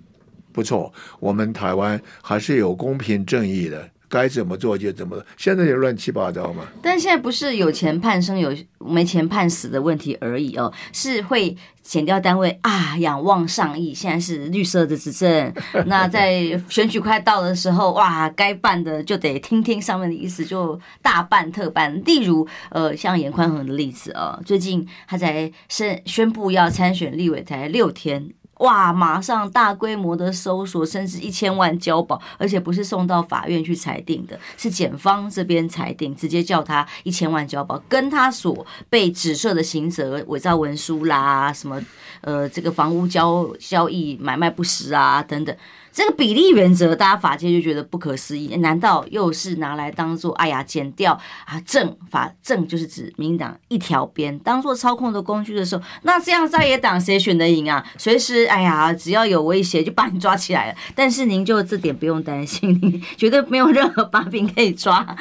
[0.51, 3.89] 不错，我们台湾还是有公平正义的。
[4.09, 6.63] 该怎么做就怎么做，现在也乱七八糟嘛。
[6.81, 13.93] 但现在不是有钱判生，有没钱判死的问题而已哦，是会减掉单位啊，仰望上意。
[13.93, 15.53] 现在是绿色的执政，
[15.87, 22.01] 那在选举快到的时候，哇，该办的就得听听上面的意思，就大办特办。
[22.05, 28.29] 例如，呃，像严宽恒的例子啊，最近他才宣宣布要参选立委，才六天。
[28.59, 28.93] 哇！
[28.93, 41.81] 马上大规模的搜索，甚至一千万交保，而且不是送到法院去裁定的，是检方这边裁定，直接叫他一千万交保，跟他所被指涉的刑责，伪造文书啦，什么
[42.21, 45.55] 呃，这个房屋交交易买卖不实啊，等等。
[45.95, 48.57] 这个比例原则，大家法界就觉得不可思议。
[48.57, 51.13] 难道又是拿来当做哎呀，减掉
[51.45, 57.81] 啊，正法正就是指民党一条边，当做操控的工具的时候，那这样在野党谁选得赢啊？
[57.97, 60.77] 随时哎呀，只要有威胁就把你抓起来了。
[60.93, 65.15] 但是您就这点不用担心，您绝对没有任何 把柄可以抓，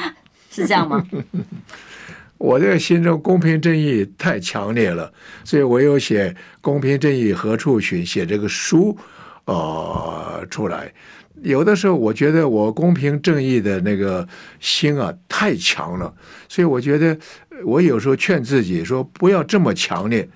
[0.50, 1.06] 是这样吗？
[2.36, 5.12] 我这个心中公平正义太强烈了，
[5.44, 8.98] 所以我有写《公平正义何处寻》，写这个书。
[9.46, 10.92] 呃，出来，
[11.42, 14.26] 有的时候我觉得我公平正义的那个
[14.60, 16.14] 心啊太强了，
[16.48, 17.16] 所以我觉得
[17.64, 20.28] 我有时候劝自己说不要这么强烈。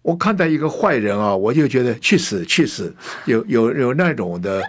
[0.00, 4.62] 我看到一个坏人啊，我就觉得去死去死，有有 有那种的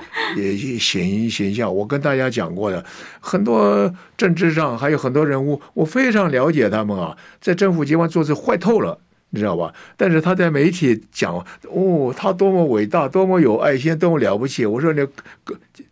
[0.79, 1.73] 形形象。
[1.73, 2.83] 我跟大家讲过的，
[3.19, 8.97] 很多政治上还有很多人物，我非常了解他们啊，在政府机关做事坏透了。
[9.35, 9.73] 你知道吧？
[9.97, 11.35] 但是他在媒体讲
[11.69, 14.65] 哦，他多么伟大，多么有爱心，多么了不起。
[14.65, 15.05] 我说你，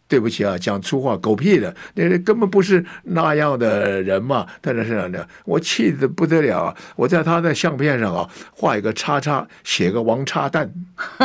[0.08, 4.48] 对不起啊，讲粗话，狗屁的，那根本不是那样的人嘛。
[4.62, 6.74] 但是是这样的，我气得不得了。
[6.96, 10.72] 我在他的相片上啊，画一个叉叉，写个王叉蛋，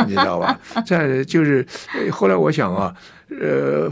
[0.05, 0.59] 你知道吧？
[0.85, 1.65] 这就是
[2.11, 2.93] 后来我想啊，
[3.29, 3.89] 呃。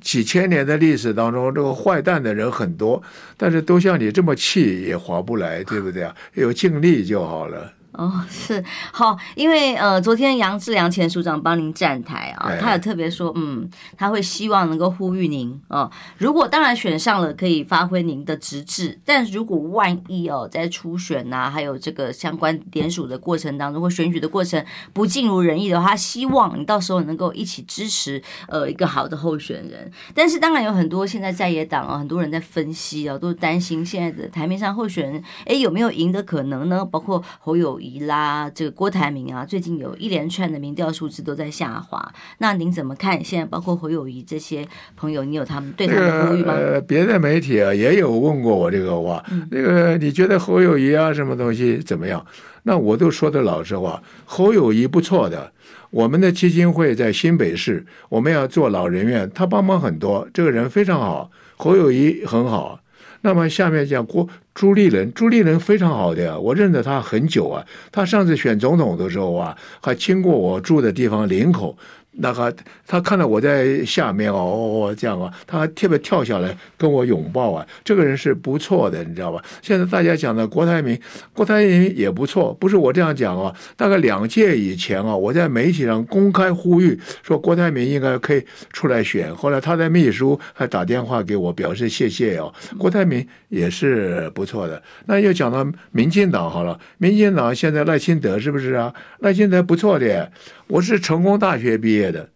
[0.00, 3.02] 几千年的历史当中，这个坏蛋的人很多，
[3.36, 6.14] 但是都像你这么气也划不来，对不对啊？
[6.34, 7.72] 有尽力就好了。
[7.96, 29.90] 哦，是好，因为呃，昨天杨志良前署长帮您站台啊，他有特别说，嗯，他会希望能够呼吁您啊，如果当然选上了，可以发挥您的职志，但如果万一哦，在初选呐、啊，还有这个相关联署的过程当中，或选举的过程不尽如人意的话，他希望你到时候能够一起支持呃一个好的候选人。
[30.14, 36.84] 但是当然有很多现在在野党啊，很多人在分析啊，都担心现在的台面上候选人，哎，有没有赢的可能呢？
[36.84, 37.96] 包括侯友宜。
[37.96, 42.12] 宜啦，这个郭台铭啊，最近有一连串的民调数字都在下滑。
[42.38, 43.24] 那您怎么看？
[43.24, 46.52] 现在包括侯友谊这些朋友，你有他们对他们的呼吁吗？
[46.52, 52.26] 呃，别的媒体啊也有问过我这个话，嗯、那个你觉得侯友谊啊什么东西怎么样？
[52.64, 55.52] 那我都说的老实话，侯友谊不错的。
[55.90, 62.80] 我们的基金会在新北市，我们要做老人院，他帮忙很多，这个人非常好，侯友谊很好。
[63.26, 67.66] 那么下面讲郭朱立伦，朱立伦非常好的呀，我认得他很久啊。
[67.90, 71.76] 他上次选总统的时候啊，还经过我住的地方林口。
[72.18, 72.54] 那个
[72.86, 79.42] 他看到我在下面哦，哦，这样啊，他还特别跳下来跟我拥抱啊，这个人是不错的，你知道吧？
[79.60, 80.98] 现在大家讲的郭台铭，
[81.32, 83.54] 郭台铭也不错，不是我这样讲啊。
[83.76, 92.52] 大概两届以前啊，我在媒体上公开呼吁说郭台铭应该可以出来选，后来他的秘书还打电话给我表示谢谢哦。
[92.78, 94.82] 郭台铭也是不错的。
[95.04, 98.92] 那又讲到民进党好了，民进党现在赖清德是不是啊？
[99.18, 100.30] 赖清德不错的。
[100.68, 102.28] 我是成功大学毕业的，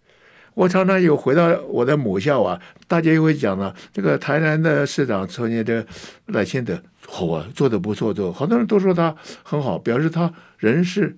[0.55, 5.85] 我常常有回到我的母校啊，大家又会讲了，这个台南的市长曾经的
[6.27, 11.17] 赖清德好啊，做的不错，做好多人都说他很好，表示他人是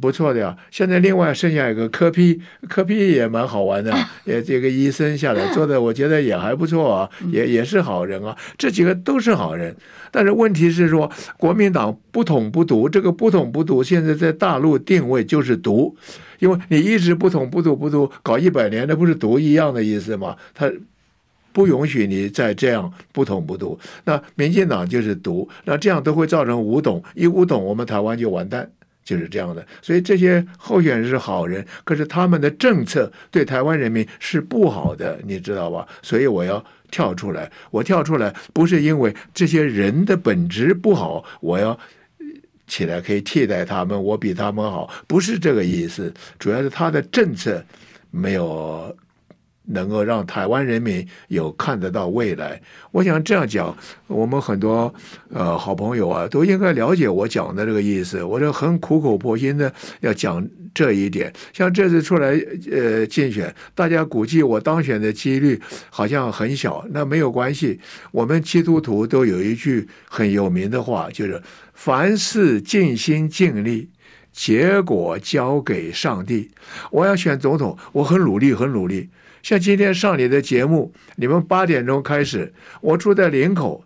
[0.00, 0.56] 不错的呀。
[0.70, 3.92] 现在另外剩下一个柯批柯批也蛮好玩的，
[4.24, 9.74] 也这个医生下来做的，我觉得也还不错啊，也也是好人啊，这几个都是好人。
[10.10, 15.96] 但是问题是说，国民党不统不独，这个不统不独现在在大陆定位就是独。
[16.38, 20.36] 因为你一直不统不独不独搞一百年，那不是独一样的意思吗？
[20.54, 20.70] 他
[21.52, 23.78] 不允许你再这样不统不独。
[24.04, 28.70] 那民进党就是独，那这样都会造成五统，一五统我们台湾就完蛋，
[29.06, 29.66] 就是这样的。
[29.80, 35.88] 所以这些候选人是好人，可是他们的政策对台湾人民是不好的，你知道吧？
[36.02, 41.78] 所以我要跳出来，我跳出来不是因为这些人的本质不好，我要。
[42.68, 46.12] 起来可以替代他们，我比他们好，不是这个意思。
[46.36, 47.64] 主要是他的政策
[48.10, 48.92] 没有
[49.66, 52.60] 能够让台湾人民有看得到未来。
[52.90, 53.76] 我想这样讲，
[54.06, 54.92] 我们很多
[55.30, 58.22] 呃好朋友啊都应该了解我讲的这个意思。
[58.22, 61.32] 我就很苦口婆心的要讲这一点。
[61.52, 62.38] 像这次出来
[62.70, 67.78] 呃竞选，大家估计我当选的几率好像很小，那没有关系。
[68.12, 71.40] 我们基督徒都有一句很有名的话，就是。
[71.78, 73.90] 凡事尽心尽力，
[74.32, 76.50] 结果交给上帝。
[76.90, 79.10] 我要选总统，我很努力，很努力。
[79.46, 83.84] 像今天上你的节目，你们八点钟开始，我住在林口，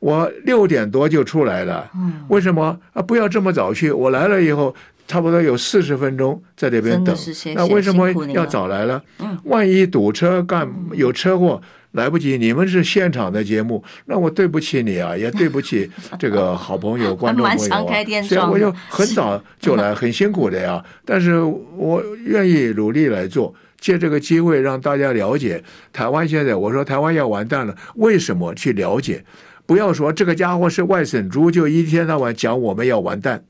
[0.00, 1.88] 我六点多就出来了。
[1.94, 3.00] 嗯为什么啊？
[3.00, 3.92] 不要这么早去。
[3.92, 4.74] 我来了以后，
[5.06, 7.16] 差不多有四十分钟在这边等。
[7.54, 9.00] 那为什么要早来了？
[9.44, 11.62] 万一堵车干有车祸。
[11.92, 18.22] 来不及，你们是现场的节目，那我对不起你啊，也对不起 这个好朋友、观众朋友啊。
[18.22, 20.84] 所以我就很早就来，很辛苦的呀。
[21.06, 23.54] 但是我愿意努力来做，
[23.86, 26.56] 借这个机会让大家了解台湾现在。
[26.56, 28.52] 我说台湾要完蛋了，为什么？
[28.52, 29.24] 去了解，
[29.64, 33.44] 不要说这个家伙是外省猪，就一天到晚讲我们要完蛋。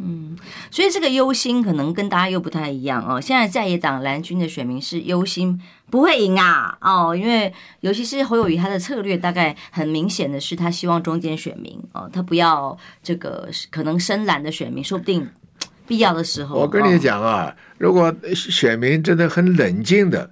[0.00, 0.36] 嗯，
[0.70, 3.18] 所以这个忧心可能跟大家又不太一样哦。
[3.18, 5.58] 现在在野党蓝军的选民是忧心
[5.90, 15.26] 不会赢啊，哦，因为尤其是侯友谊他的策略，大概很明显的是他希望中间选民哦，他不要这个可能深蓝的选民，说不定
[15.88, 16.56] 必要的时候。
[16.60, 20.30] 我跟你讲啊，如果选民真的很冷静的。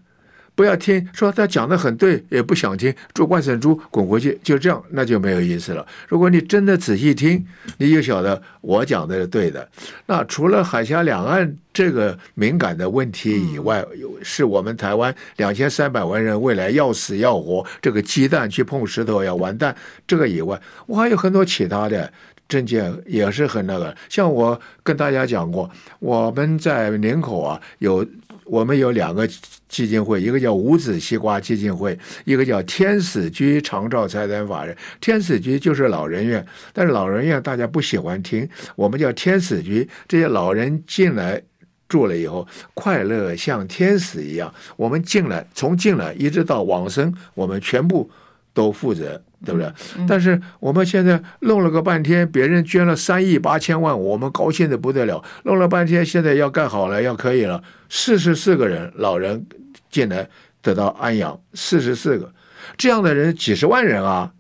[0.54, 5.86] 不要听说他讲的很对，也不想听，做外省猪滚回去，就这样，那就没有意思了。
[6.08, 7.44] 如果你真的仔细听，
[7.76, 9.68] 你就晓得我讲的是对的。
[10.06, 13.84] 那除了海峡两岸这个敏感的问题以外，
[14.22, 22.10] 是我们台湾两千三百万人未来要死要活，这个鸡蛋去碰石头要完蛋，这个以外，我还有很多其他的
[22.48, 23.96] 政见也是很那个。
[24.08, 28.06] 像我跟大家讲过，我们在林口啊有。
[28.48, 29.28] 我们有两个
[29.68, 34.76] 基金会，一个叫无籽西瓜基金会，一个叫天使居长照财产法人。
[35.00, 39.90] 天使居就是老人院，但是老人院大家不喜欢听，我们叫天使居。
[40.06, 41.42] 这些老人进来
[41.88, 44.54] 住了以后，快乐像天使一样。
[44.76, 48.08] 我们进来，从进来一直到往生，我们全部
[48.54, 49.20] 都负责。
[49.44, 49.70] 对不对？
[50.08, 55.22] 但是我们现在弄了个半天，别人捐了三亿八千万，我们高兴的不得了。
[55.44, 57.62] 弄了半天，现在要盖好了，要可以了。
[57.88, 59.46] 四十四个人老人
[59.90, 60.28] 进来
[60.62, 62.32] 得到安养，四十四个
[62.76, 64.32] 这样的人几十万人啊，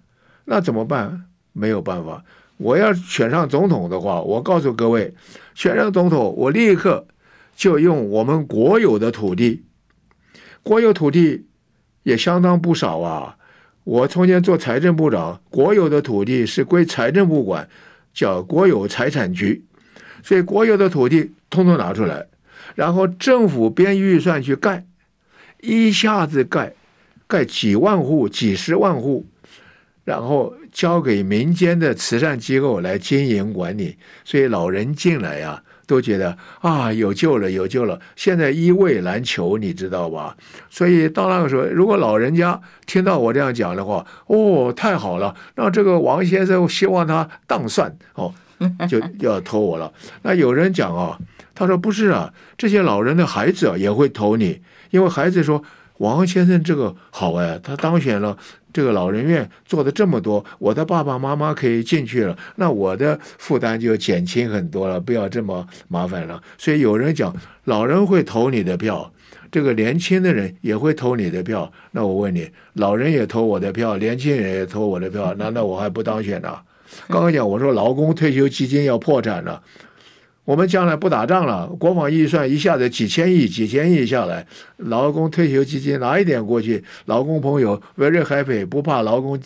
[0.46, 1.24] 那怎么办？
[1.52, 2.24] 没有办法。
[2.56, 5.14] 我要选上总统的话，我告诉各位，
[5.54, 7.06] 选上总统，我立刻
[7.54, 9.62] 就用我们国有的土地，
[10.62, 11.46] 国有土地
[12.02, 13.36] 也相当不少啊。
[13.86, 17.68] 我从前做财政部长，国有的土地是归财政部管，
[18.12, 19.64] 叫国有财产局。
[20.24, 22.26] 所以国有的土地通通拿出来，
[22.74, 24.84] 然后政府编预算去盖，
[25.60, 26.74] 一下子盖
[27.28, 29.24] 盖几万户、几十万户，
[30.02, 37.98] 然后交给民间的慈善机构来经营管理，所以老人进来呀、都觉得啊，有救了，有救了！
[38.16, 40.36] 现在一位难求，你知道吧？
[40.68, 45.34] 所以到那个时候，如果老人家听到我这样讲的话，哦，太好了！
[45.54, 48.34] 那这个王先生希望他当算哦，
[48.88, 49.92] 就要投我了。
[50.22, 51.18] 那有人讲啊，
[51.54, 54.60] 他说不是啊，这些老人的孩子啊也会投你，
[54.90, 55.62] 因为孩子说
[55.98, 58.36] 王先生这个好哎，他当选了。
[58.76, 66.42] 这个老人院做的这么多，我的爸爸妈妈可以进去了，那我的负担就减轻很多了，不要这么麻烦了。
[66.58, 69.10] 所以有人讲，老人会投你的票，
[69.50, 71.72] 这个年轻的人也会投你的票。
[71.92, 76.58] 那我问你，老人也投我的票，年轻人也投我的票，难道我还不当选呢？
[77.08, 79.62] 刚刚讲我说劳工退休基金要破产了。
[80.46, 89.38] 我们将来不打仗了，国防预算一下子几千亿、几千亿下来，劳工退休基金拿一点过去，劳工朋友 very happy，不怕劳工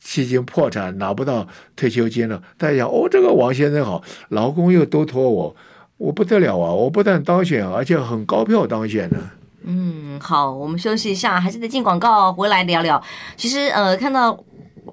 [0.00, 1.46] 基金破产拿不到
[1.76, 2.42] 退休金了。
[2.58, 5.54] 大家想，哦，这个王先生好，劳工又都托我，
[5.98, 6.72] 我不得了啊！
[6.72, 9.18] 我不但当选，而且很高票当选呢。
[9.62, 13.00] 嗯，好，我们休息一下，还是得进广告，回来聊聊。
[13.36, 14.36] 其实，呃，看到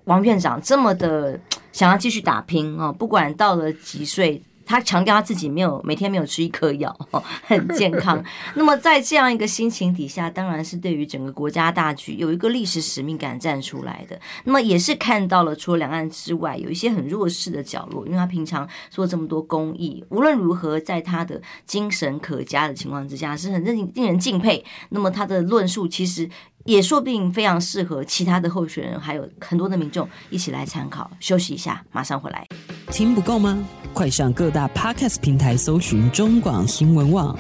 [0.04, 1.40] 王院长这么的
[1.72, 4.40] 想要继续打拼啊，不管到了几岁。
[4.68, 6.96] 他强调他自己没有每天没有吃一颗药，
[7.48, 8.24] 很健康。
[8.56, 14.20] 那么在这样一个心情底下，当然是对于整个国家大局有一个历史使命感站出来的。
[14.44, 24.64] 那么也是看到了除了两岸之外，有一些很弱势的角落，因为他平常做这么多公益，无论如何，在他的精神可嘉的情况之下，是很令令人敬佩。
[24.90, 26.30] 那么他的论述其实
[26.68, 31.10] 也说不定非常适合其他的候选人，还有很多的民众一起来参考。
[31.18, 32.46] 休息一下，马上回来。
[32.92, 33.58] 听不够吗？
[33.94, 37.40] 快上各大 Podcast 平台搜寻中广新闻网，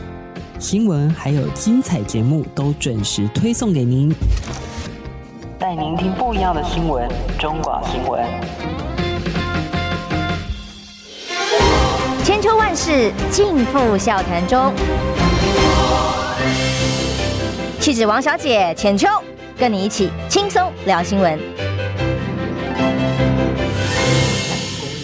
[0.60, 4.16] 新闻还有精彩节目都准时推送给您，
[5.60, 7.06] 带您听不一样的新闻。
[7.38, 8.26] 中广新闻，
[12.24, 15.27] 千秋万世尽付笑谈中。
[17.80, 19.08] 气质王小姐浅秋，
[19.58, 21.40] 跟你一起轻松聊新闻。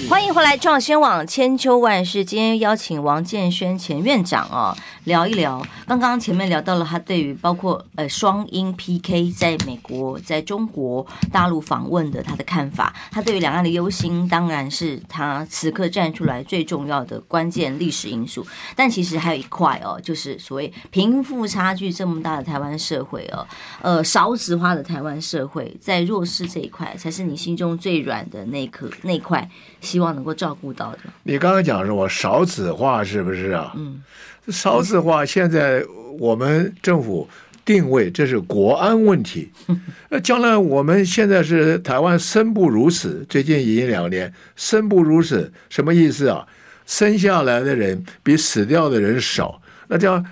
[0.09, 2.25] 欢迎欢迎回来，创新网千秋万世。
[2.25, 5.63] 今天邀请王建煊前院长啊，聊一聊。
[5.85, 12.95] 刚刚前面聊到了他对于包括呃双英 PK 在美国、在中国大陆访问的他的看法。
[13.11, 18.43] 他对于两岸的忧心，当然是他此刻站出来最重要的关键历史因素。
[18.75, 23.45] 但其实还有一块哦，就是所谓贫富差距这么大的台湾社会哦，
[23.83, 29.47] 呃少子化的台湾社会，在弱势这一块才是你心中最软的那颗那块。
[29.79, 30.99] 希望能够照顾到的。
[31.23, 33.73] 你刚刚讲什么少子化是不是啊？
[33.75, 34.01] 嗯，
[34.47, 35.83] 少子化现在
[36.17, 37.27] 我们政府
[37.65, 39.51] 定位这是国安问题。
[40.09, 46.47] 那将来我们现在是台湾生不如死，最近已经两年生不如死，什么意思啊？
[46.85, 49.61] 生下来的人比死掉的人少。
[49.87, 50.25] 那这样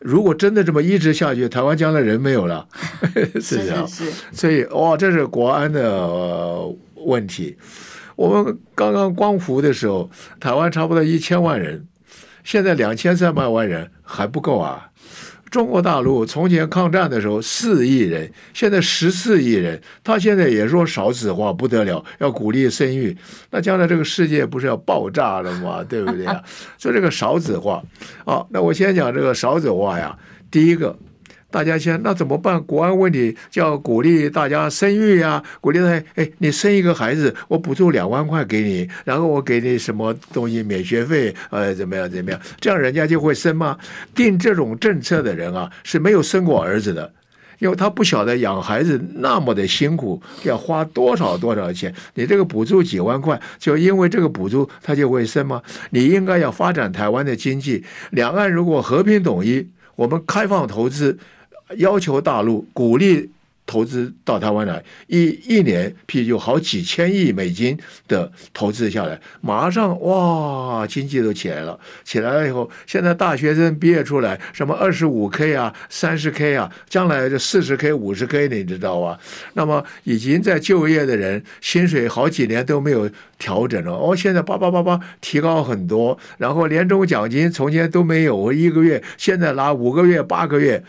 [0.00, 2.66] 如果真的这么一直下去，台湾将来人没有了，
[3.40, 3.86] 是这样。
[3.86, 4.16] 是是是。
[4.32, 6.58] 所以哇，这是国安的
[6.96, 7.56] 问题。
[8.22, 10.08] 我们刚刚光复的时候，
[10.38, 11.88] 台湾差不多一千万人，
[12.44, 14.90] 现在两千三百万人还不够啊！
[15.50, 23.16] 中国大陆从前抗战的时候四亿人，现在十四亿人，他现在也说少子化不得了，要鼓励生育，
[23.50, 25.82] 那将来这个世界不是要爆炸了吗？
[25.90, 26.40] 对不对啊？
[26.78, 27.82] 所以这个少子化，
[28.24, 30.16] 啊，那我先讲这个少子化呀，
[30.48, 30.96] 第一个。
[31.52, 32.60] 大家先，那怎么办？
[32.62, 42.40] 国安问题就要鼓励大家生育呀、鼓励他，哎，你生一个孩子，我补助两万块给你，然后我给你什么东西免学费，呃，怎么样怎么样？
[42.58, 43.76] 这样人家就会生吗？
[44.14, 47.12] 定这种政策的人啊，是没有生过儿子的，
[47.58, 51.94] 因为他不晓得养孩子那么的辛苦，要花多少多少钱。
[52.14, 55.60] 你这个补助几万块，就因为这个补助他就会生吗？
[55.90, 61.18] 你应该要发展台湾的经济，两岸如果和平统一，我们开放投资。
[61.76, 63.30] 要求大陆鼓励
[63.64, 71.78] 投资到台湾来，一一年譬如就好几千亿美金的投资下来，马上哇，经济都起来了。
[72.04, 79.18] 起来了以后，现在大学生毕业出来，什么二十五 K 啊、三十 K 啊，将来就四十 K、五十 K，你知道吧？
[79.54, 83.08] 那么已经在就业的人，薪水好几年都没有
[83.38, 90.82] 调整了，哦，现在叭叭叭叭提高很多，然后年终奖金从前都没有，我一个月现在拿五个月、八个月。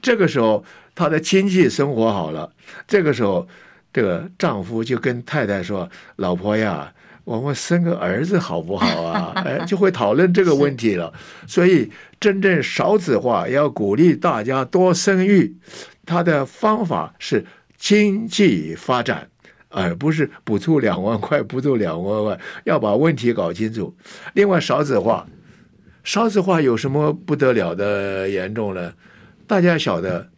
[0.00, 2.50] 这个时候，她的经济生活好了。
[2.86, 3.46] 这个时候，
[3.92, 6.92] 这个丈夫就跟太太说：“老婆呀，
[7.24, 9.32] 我们生个儿子好不好啊？
[9.44, 11.12] 哎，就会讨论这个问题了。
[11.46, 11.90] 所以，
[12.20, 15.56] 真正少子化要鼓励大家多生育，
[16.06, 17.44] 它的方法是
[17.76, 19.28] 经济发展，
[19.68, 23.94] 而不是补助两万块，补助两万块，要把问题搞清楚。
[24.34, 25.26] 另外，少子化，
[26.04, 28.92] 少子化有什么不得了的严重呢？
[29.48, 30.28] 大家晓得。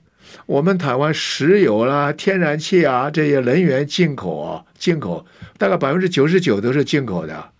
[0.46, 5.26] 我们台湾石油啦、天然气啊这些能源进口啊，进口
[5.58, 7.50] 大概百分之九十九都是进口的。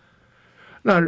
[0.82, 1.02] 那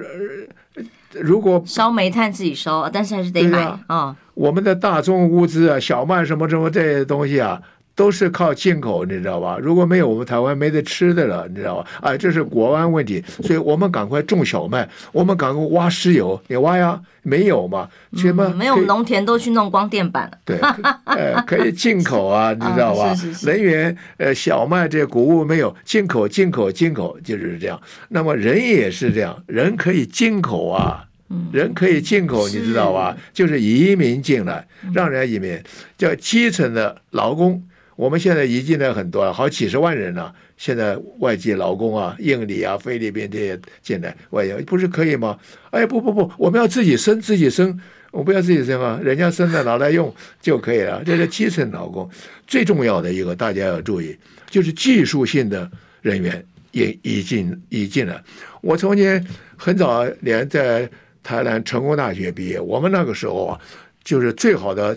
[1.12, 3.80] 如果烧煤炭自己烧，但是还是得买啊。
[3.88, 7.62] 哦、我们的大宗物资啊，小麦什么什么这些东西啊。
[7.94, 9.58] 都是靠进口，你知道吧？
[9.60, 11.86] 如果没有我们台湾没得吃的了，你知道吧？
[12.00, 17.00] 哎，这是国安问题，所以我们赶快种小麦，我们赶快挖石油，你挖呀？
[17.24, 17.88] 没有嘛？
[18.16, 18.56] 什么、嗯？
[18.56, 20.38] 没有农田都去弄光电板了。
[20.44, 20.58] 对，
[21.04, 23.14] 呃，可以进口啊，你知道吧？
[23.14, 23.46] 是是是。
[23.46, 27.80] 能源，呃，小麦这些谷物没有进口，进口，进口就是这样。
[28.08, 31.04] 那么人也是这样，人可以进口啊，
[31.52, 33.16] 人可以进口，你知道吧？
[33.32, 35.62] 就是移民进来，让人移民，
[35.96, 37.62] 叫基层的劳工。
[37.96, 40.34] 我们现在移进来很多了，好几十万人了。
[40.56, 45.38] 现在外籍劳工啊，印尼啊、菲律宾这些进来，外籍不是可以吗？
[45.70, 47.78] 哎，不不不，我们要自己生自己生，
[48.10, 51.02] 我不要自己生啊，人家生的拿来用就可以了。
[51.04, 52.08] 这是基层劳工
[52.46, 54.16] 最重要的一个，大家要注意，
[54.48, 55.70] 就是技术性的
[56.00, 58.22] 人员也引进引进来。
[58.60, 59.24] 我从前
[59.56, 60.88] 很早年在
[61.22, 63.60] 台南成功大学毕业，我们那个时候啊，
[64.04, 64.96] 就是最好的。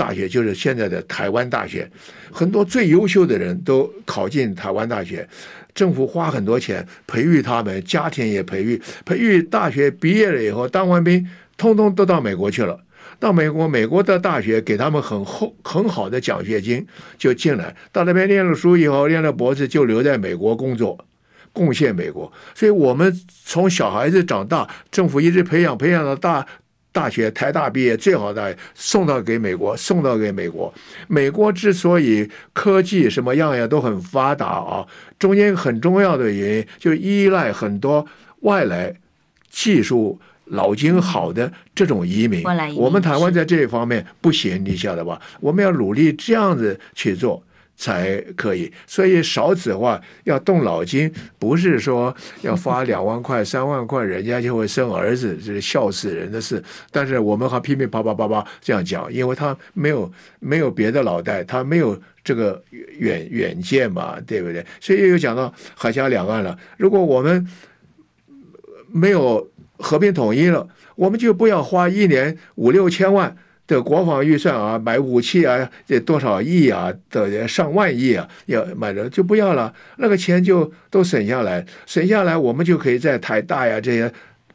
[0.00, 1.86] 大学就是现在的台湾大学，
[2.32, 5.28] 很多最优秀的人都考进台湾大学，
[5.74, 11.28] 政府花很多钱培育他们，家庭也培育，培育大学毕业了以后当完兵，
[11.58, 12.80] 通通都到美国去了。
[13.18, 16.86] 到美国，美国的大学给他们很厚很好的奖学金，
[17.18, 21.04] 就进来到那边念了书以后，念了博士就留在美国工作，
[21.52, 22.32] 贡献美国。
[22.54, 26.46] 所以我们从小孩子长大，政府一直培养培养到大。
[26.92, 30.72] 大学台大毕业最好的送到给美国，送到给美国。
[31.06, 34.86] 美国之所以科技什么样样都很发达啊，
[35.18, 38.04] 中间很重要的原因就依赖很多
[38.40, 38.94] 外来
[39.48, 42.42] 技术脑筋好的这种移民。
[42.76, 45.20] 我们台湾在这一方面不行，你晓得吧？
[45.40, 47.42] 我们要努力这样子去做。
[47.80, 56.62] 才可以，所以少子化要动脑筋，不是说要发两万块、三万块，人家就会生儿子，这是笑死人的事。
[56.90, 64.62] 但是我们还噼噼啪啪啪啪这样讲，因为他没有没有别的脑袋，他没有这个远远见嘛，对不对？
[64.78, 66.54] 所以又讲到海峡两岸了。
[66.76, 67.48] 如果我们
[68.92, 73.34] 没有和平统一了，我们就不要花一年五六千万。
[73.70, 84.12] 的国防预算啊，买武器啊，这多少亿啊，的上万亿啊，要买了就不要了，那个钱就都省下来，省下来我们就可以在台大呀这些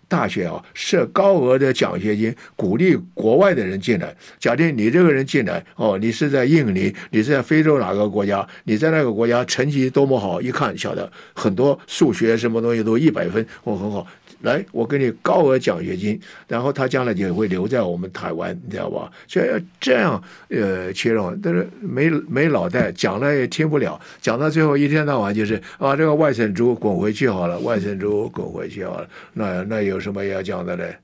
[0.08, 4.16] 大学啊设高额的奖学金，鼓励国外的人进来。
[4.38, 14.06] 假定你这个人进来哦，你是在印尼，你是在非洲哪个国家，你在那个国家成绩多么好，一看晓得很多数学什么东西都一百分，哦很好。
[14.46, 16.18] 来，我给你高额奖学金，
[16.48, 19.12] 然后他将来也会留在我们台湾，你知道吧？
[19.28, 30.96] 所以要这样呃切入，但是没没脑袋，讲了也听不了，讲到最后一天到晚就是啊，这个外省猪滚回去好了，外省猪滚回去好了，那那有什么要讲的嘞？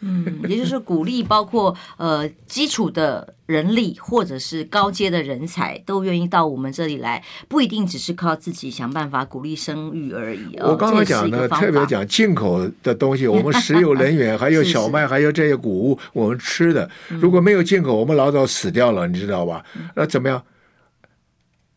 [0.00, 10.56] 嗯，也就是鼓励，包括呃基础的人力或者是高阶的人才，都愿意到我们这里来，不一定只是靠自己想办法鼓励生育而已。
[10.58, 19.64] 我刚刚讲的特别讲进口的东西，我们石油能源， 还有小麦，还有这些谷物，我们吃的，如果没有进口，我们老早死掉了，你知道吧？
[19.94, 20.42] 那怎么样？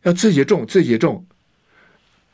[0.02, 1.24] 要自己种，自己种，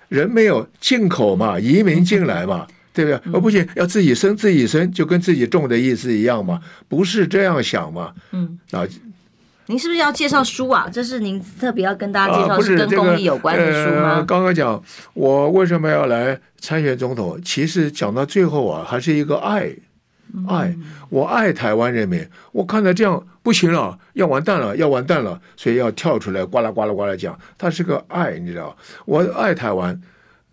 [0.09, 2.67] 人没有进口嘛，移民进来嘛。
[2.95, 3.33] 对不对？
[3.33, 8.15] 哦，不行，要自己生自己生，就跟自己种的意思一样嘛，不是这样想嘛？
[8.31, 8.87] 嗯，啊，
[9.67, 10.89] 您是不是要介绍书啊？
[10.93, 14.15] 这是您特别要跟大家介绍，是跟公益有关的书吗？
[14.15, 14.81] 呃，刚刚讲
[15.15, 19.75] 我为什么要来参选总统，其实讲到最后啊，还是一个爱，
[20.47, 20.77] 爱，
[21.09, 30.01] 我爱台湾人民，我看到这样不行了，要完蛋了，要完蛋了，所以要跳出来，呱啦呱啦呱啦讲，他是个爱，你知道，我爱台湾。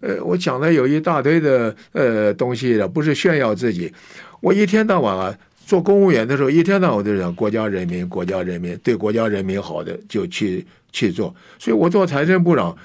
[0.02, 3.92] 呃，我讲的有一大堆的呃东西的，不是炫耀自己。
[4.40, 5.38] 我一天到晚啊，
[5.68, 11.34] 做公务员的时候，一天到晚都讲国家人民，国家人民，对国家人民好的就去去做。
[11.60, 12.76] 所以我做财政部长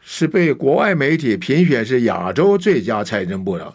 [0.00, 3.74] 是被国外媒体评选是亚洲最佳财政部长，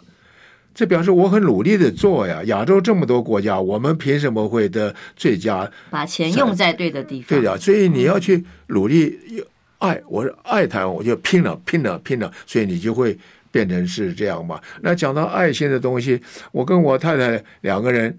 [0.74, 2.42] 这表示我很努力的做呀。
[2.44, 5.70] 亚洲这么多国家，我们凭什么会得最佳？
[5.90, 7.28] 把钱用在对的地方。
[7.28, 9.44] 对的，所以你要去努力。
[9.78, 13.16] 爱，我是爱台湾，我就拼了，拼了，拼了，所以你就会
[13.50, 14.60] 变成是这样嘛。
[14.82, 16.20] 那讲到爱心的东西，
[16.52, 18.16] 我跟我太太两个人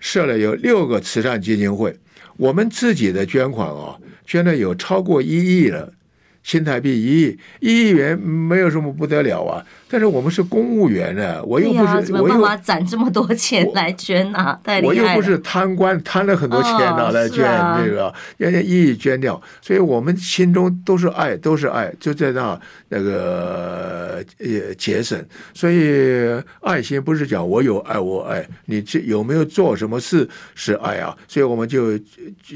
[0.00, 1.96] 设了有六个慈善基金会，
[2.36, 5.92] 我们自己的捐款啊，捐了有超过一亿了。
[6.48, 9.62] 新台币一亿，一亿元没有什么不得了啊！
[9.86, 14.58] 但是我们是公务员呢，我又不是，啊、怎么办法攒这么多钱来捐啊？
[14.64, 15.02] 太厉害了！
[15.02, 17.44] 我又不是贪官，贪了很多钱拿来捐
[17.84, 25.22] 这个，人家一亿捐掉，所以我们心中都是爱，都是爱，就在那那个呃节省。
[25.52, 31.14] 所以爱心不是讲我有爱我爱，你这有没有做什么事是爱啊？
[31.28, 31.98] 所以我们就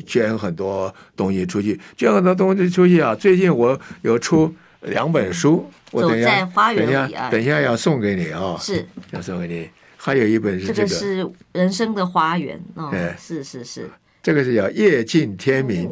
[0.07, 3.14] 捐很多东西出去，捐很多东西出去啊！
[3.14, 3.78] 最近我。
[4.03, 8.57] 有出两本书，我等一下，等一下，等一下要送给你啊！
[8.59, 9.68] 是，要送给你。
[9.97, 12.91] 还有一本是这个，这个是人生的花园哦。
[12.93, 13.89] 哎，是是是，
[14.22, 15.89] 这个是叫《夜尽天明》。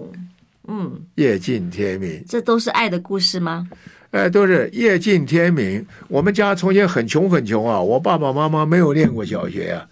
[0.66, 3.68] 嗯，夜尽天明，这都是爱的故事吗？
[4.10, 5.86] 哎，都是夜尽天明。
[6.08, 9.86] 我们家从前很穷很穷啊，我爸爸妈妈没有念过小学啊。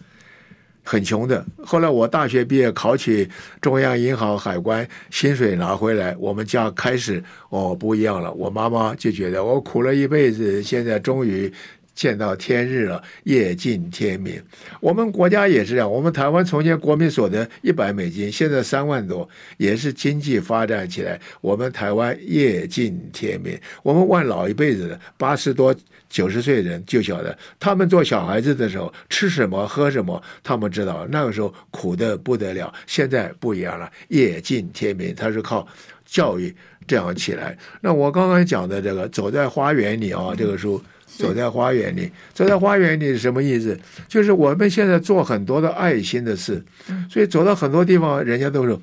[0.91, 3.29] 很穷的，后来我大学毕业考取
[3.61, 8.33] 中央银行海关，薪水拿回来，我们家开始哦不一样了。
[8.33, 11.53] 我妈妈就觉得我苦了一辈子，现在终于
[11.99, 14.41] 见到天日了，夜尽天明。
[14.81, 21.21] 我们国家也是这样，我们台湾从前国民所得一百美金，现在三万多，也是经济发展起来。
[21.41, 25.75] 我们台湾夜尽天明，我们万老一辈子的八十多。
[26.09, 32.73] 九十岁人就晓得，他们做小孩子的时候吃什么喝什么，他们知道那个时候苦得不得了。
[32.87, 35.69] 现在不一样了，夜尽天明，他是靠
[36.07, 36.55] 教育
[36.87, 37.55] 这样起来。
[37.83, 40.83] 那我刚刚讲的这个走在花园里啊，这个书
[41.19, 43.79] 走在花园里，走在花园里是什么意思？
[44.07, 46.65] 就是我们现在做很多的爱心的事，
[47.11, 48.81] 所以走到很多地方，人家都说。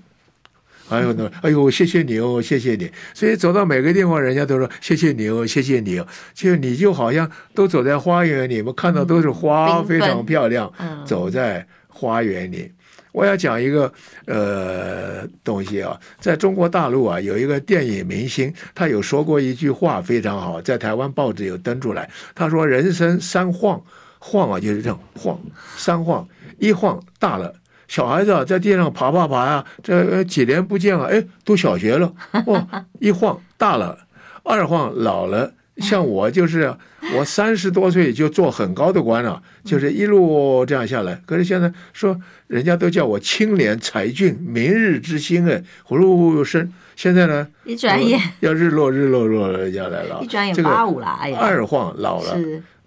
[0.88, 2.88] 哎呦，那哎呦，谢谢你哦，谢谢你。
[3.12, 6.06] 所以走到每个地方，人家都说谢谢你哦，谢谢你哦。
[6.36, 10.72] 就你就好像都走在花园里，我们看到都是花，非常漂亮。
[11.04, 12.72] 走在花园里，
[13.16, 13.90] 我要讲一个
[14.26, 22.10] 呃东西啊，在中国大陆啊，有一个电影明星，他有说过一句话非常好，在台湾报纸有登出来。
[22.36, 23.82] 他说：“人生三晃，
[24.20, 25.40] 晃啊就是这样晃，
[25.78, 26.28] 三晃，
[26.60, 27.56] 一晃大了。”
[27.88, 32.14] 小孩子啊，在地上爬爬爬呀，这几年不见了，哎，都小学了。
[32.46, 32.68] 哦，
[33.00, 33.98] 一晃大了，
[34.44, 35.54] 二晃老了。
[35.78, 36.76] 像我就是，
[37.14, 41.22] 我三十多岁就做很高的官了，就是一路这样下来。
[41.26, 46.74] 可是现在说，人家都叫我青年才俊，明日之星哎，呼噜呼噜升。
[46.96, 50.20] 现在呢，一转眼要日落日落落了下来了。
[50.22, 52.38] 一转眼八五了，哎呀，二晃老了，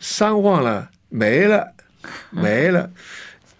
[0.00, 1.72] 三晃了没了，
[2.30, 2.90] 没了。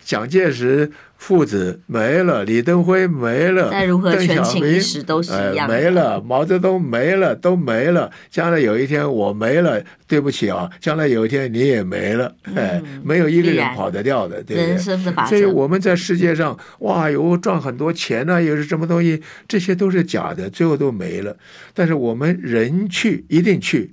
[0.05, 0.91] 蒋介石。
[1.19, 8.11] 父子没了，李登辉没了，再如何权倾一时都是一样、哎、没了，毛泽东没了，都没了。
[8.31, 14.69] 将来有一天我没了，对不起啊，将来有一天你也没了，嗯、哎，没有一个人跑得掉的，对不对？
[14.69, 15.31] 人生的法则。
[15.31, 19.21] 所以我们在世界上，哇，有赚很多钱呢、啊，又是什么东西？
[19.49, 21.37] 这些都是假的，最后都没了。
[21.75, 23.93] 但是我们人去一定去，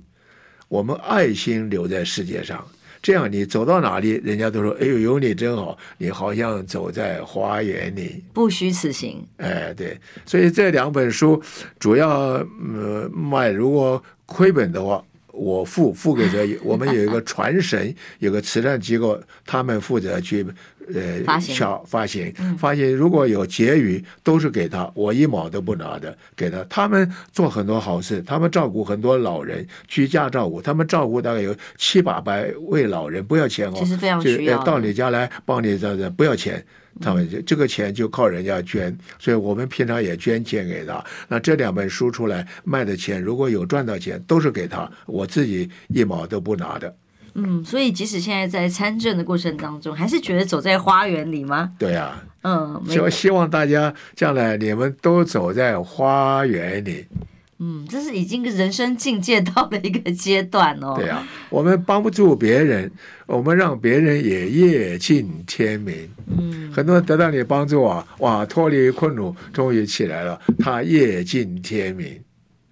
[0.68, 2.64] 我们爱心留在世界上。
[3.02, 9.24] 这样，你走到哪里，人家都说：“哎呦，有你真好，你好像走在花园里。”不虚此行。
[9.36, 11.40] 哎，对，所以这两本书
[11.78, 12.08] 主要
[12.74, 20.46] 呃卖，如果亏本的话，我付付给这， 我们有一个传神，有个慈善机构，他们负责去。
[20.94, 26.62] 呃，发行小发行，发行如果有结余，都是给他，我一毛都不拿的，给他。
[26.64, 34.62] 他们做很多好事，他们照顾很多老人，居家照顾，他们照顾大概有七八百位老人，不要钱哦，就是非常需要。
[34.62, 36.64] 到你家来帮你这这不要钱，
[37.00, 41.04] 他们就这个钱就靠人家捐，所以我们平常也捐钱给他。
[41.28, 46.94] 那这两本书出来卖的钱，如果有赚到钱，都是给他，我自己一毛都不拿的。
[47.38, 51.70] 嗯，所以即使现在在参政的过程当中，还是觉得走在花园里吗？
[51.78, 57.04] 对呀、啊，嗯，希希望大家将来你们都走在花园里。
[57.58, 60.94] 嗯，这是已经人生境界到了一个阶段哦。
[60.96, 62.90] 对呀、啊，我们帮不住别人，
[63.26, 65.94] 我们让别人也夜尽天明。
[66.38, 72.20] 嗯，很多人得到你帮助啊，哇，脱离困苦，终于起来了，他夜尽天明。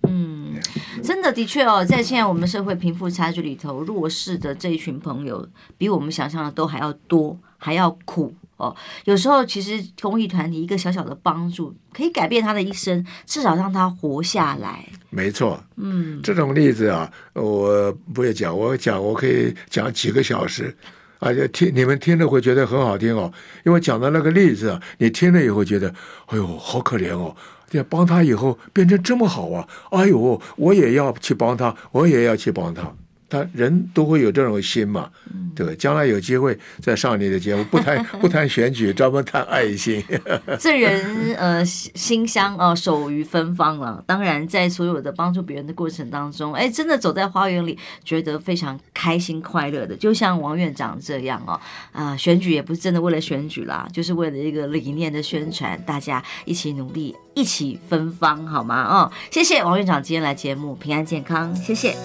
[0.07, 0.55] 嗯，
[1.03, 5.47] 真的的确哦，在现在我们社会贫富差距里头，弱势的这一群朋友，
[5.77, 8.75] 比我们想象的都还要多，还要苦哦。
[9.05, 14.87] 有时候其实公益团体一个小小的帮助，可以改变他的一生，至少让他活下来。
[15.11, 20.77] 没错，嗯，这种例子啊，我不会讲，我讲我可以讲几个小时，
[21.21, 23.33] 而且听你们听了会觉得很好听哦，
[23.65, 25.89] 因为讲的那个例子啊，你听了以后觉得，
[26.27, 27.35] 哎呦，好可怜哦。
[27.77, 29.67] 要帮他以后变成这么好啊！
[29.91, 32.95] 哎呦，我也要去帮他，我也要去帮他。
[33.35, 35.11] 他人都会有这种心嘛，
[35.57, 40.01] 对，将来有机会再上你的节目，不谈 不谈选举，专门谈爱心。
[40.61, 44.05] 这人呃心香哦，手于芬芳了。
[44.07, 51.61] 当然，在所有的帮助别人的过程当中，哎，真的走在花园里，觉得非常开心快乐的，就像王院长这样哦。
[51.91, 58.85] 啊，选举也不是真的为了选举啦，就是为了一个理念的宣传，大家一起努力，一起芬芳，好吗？
[58.85, 61.97] 哦，谢谢王院长今天来节目，平安健康，谢谢。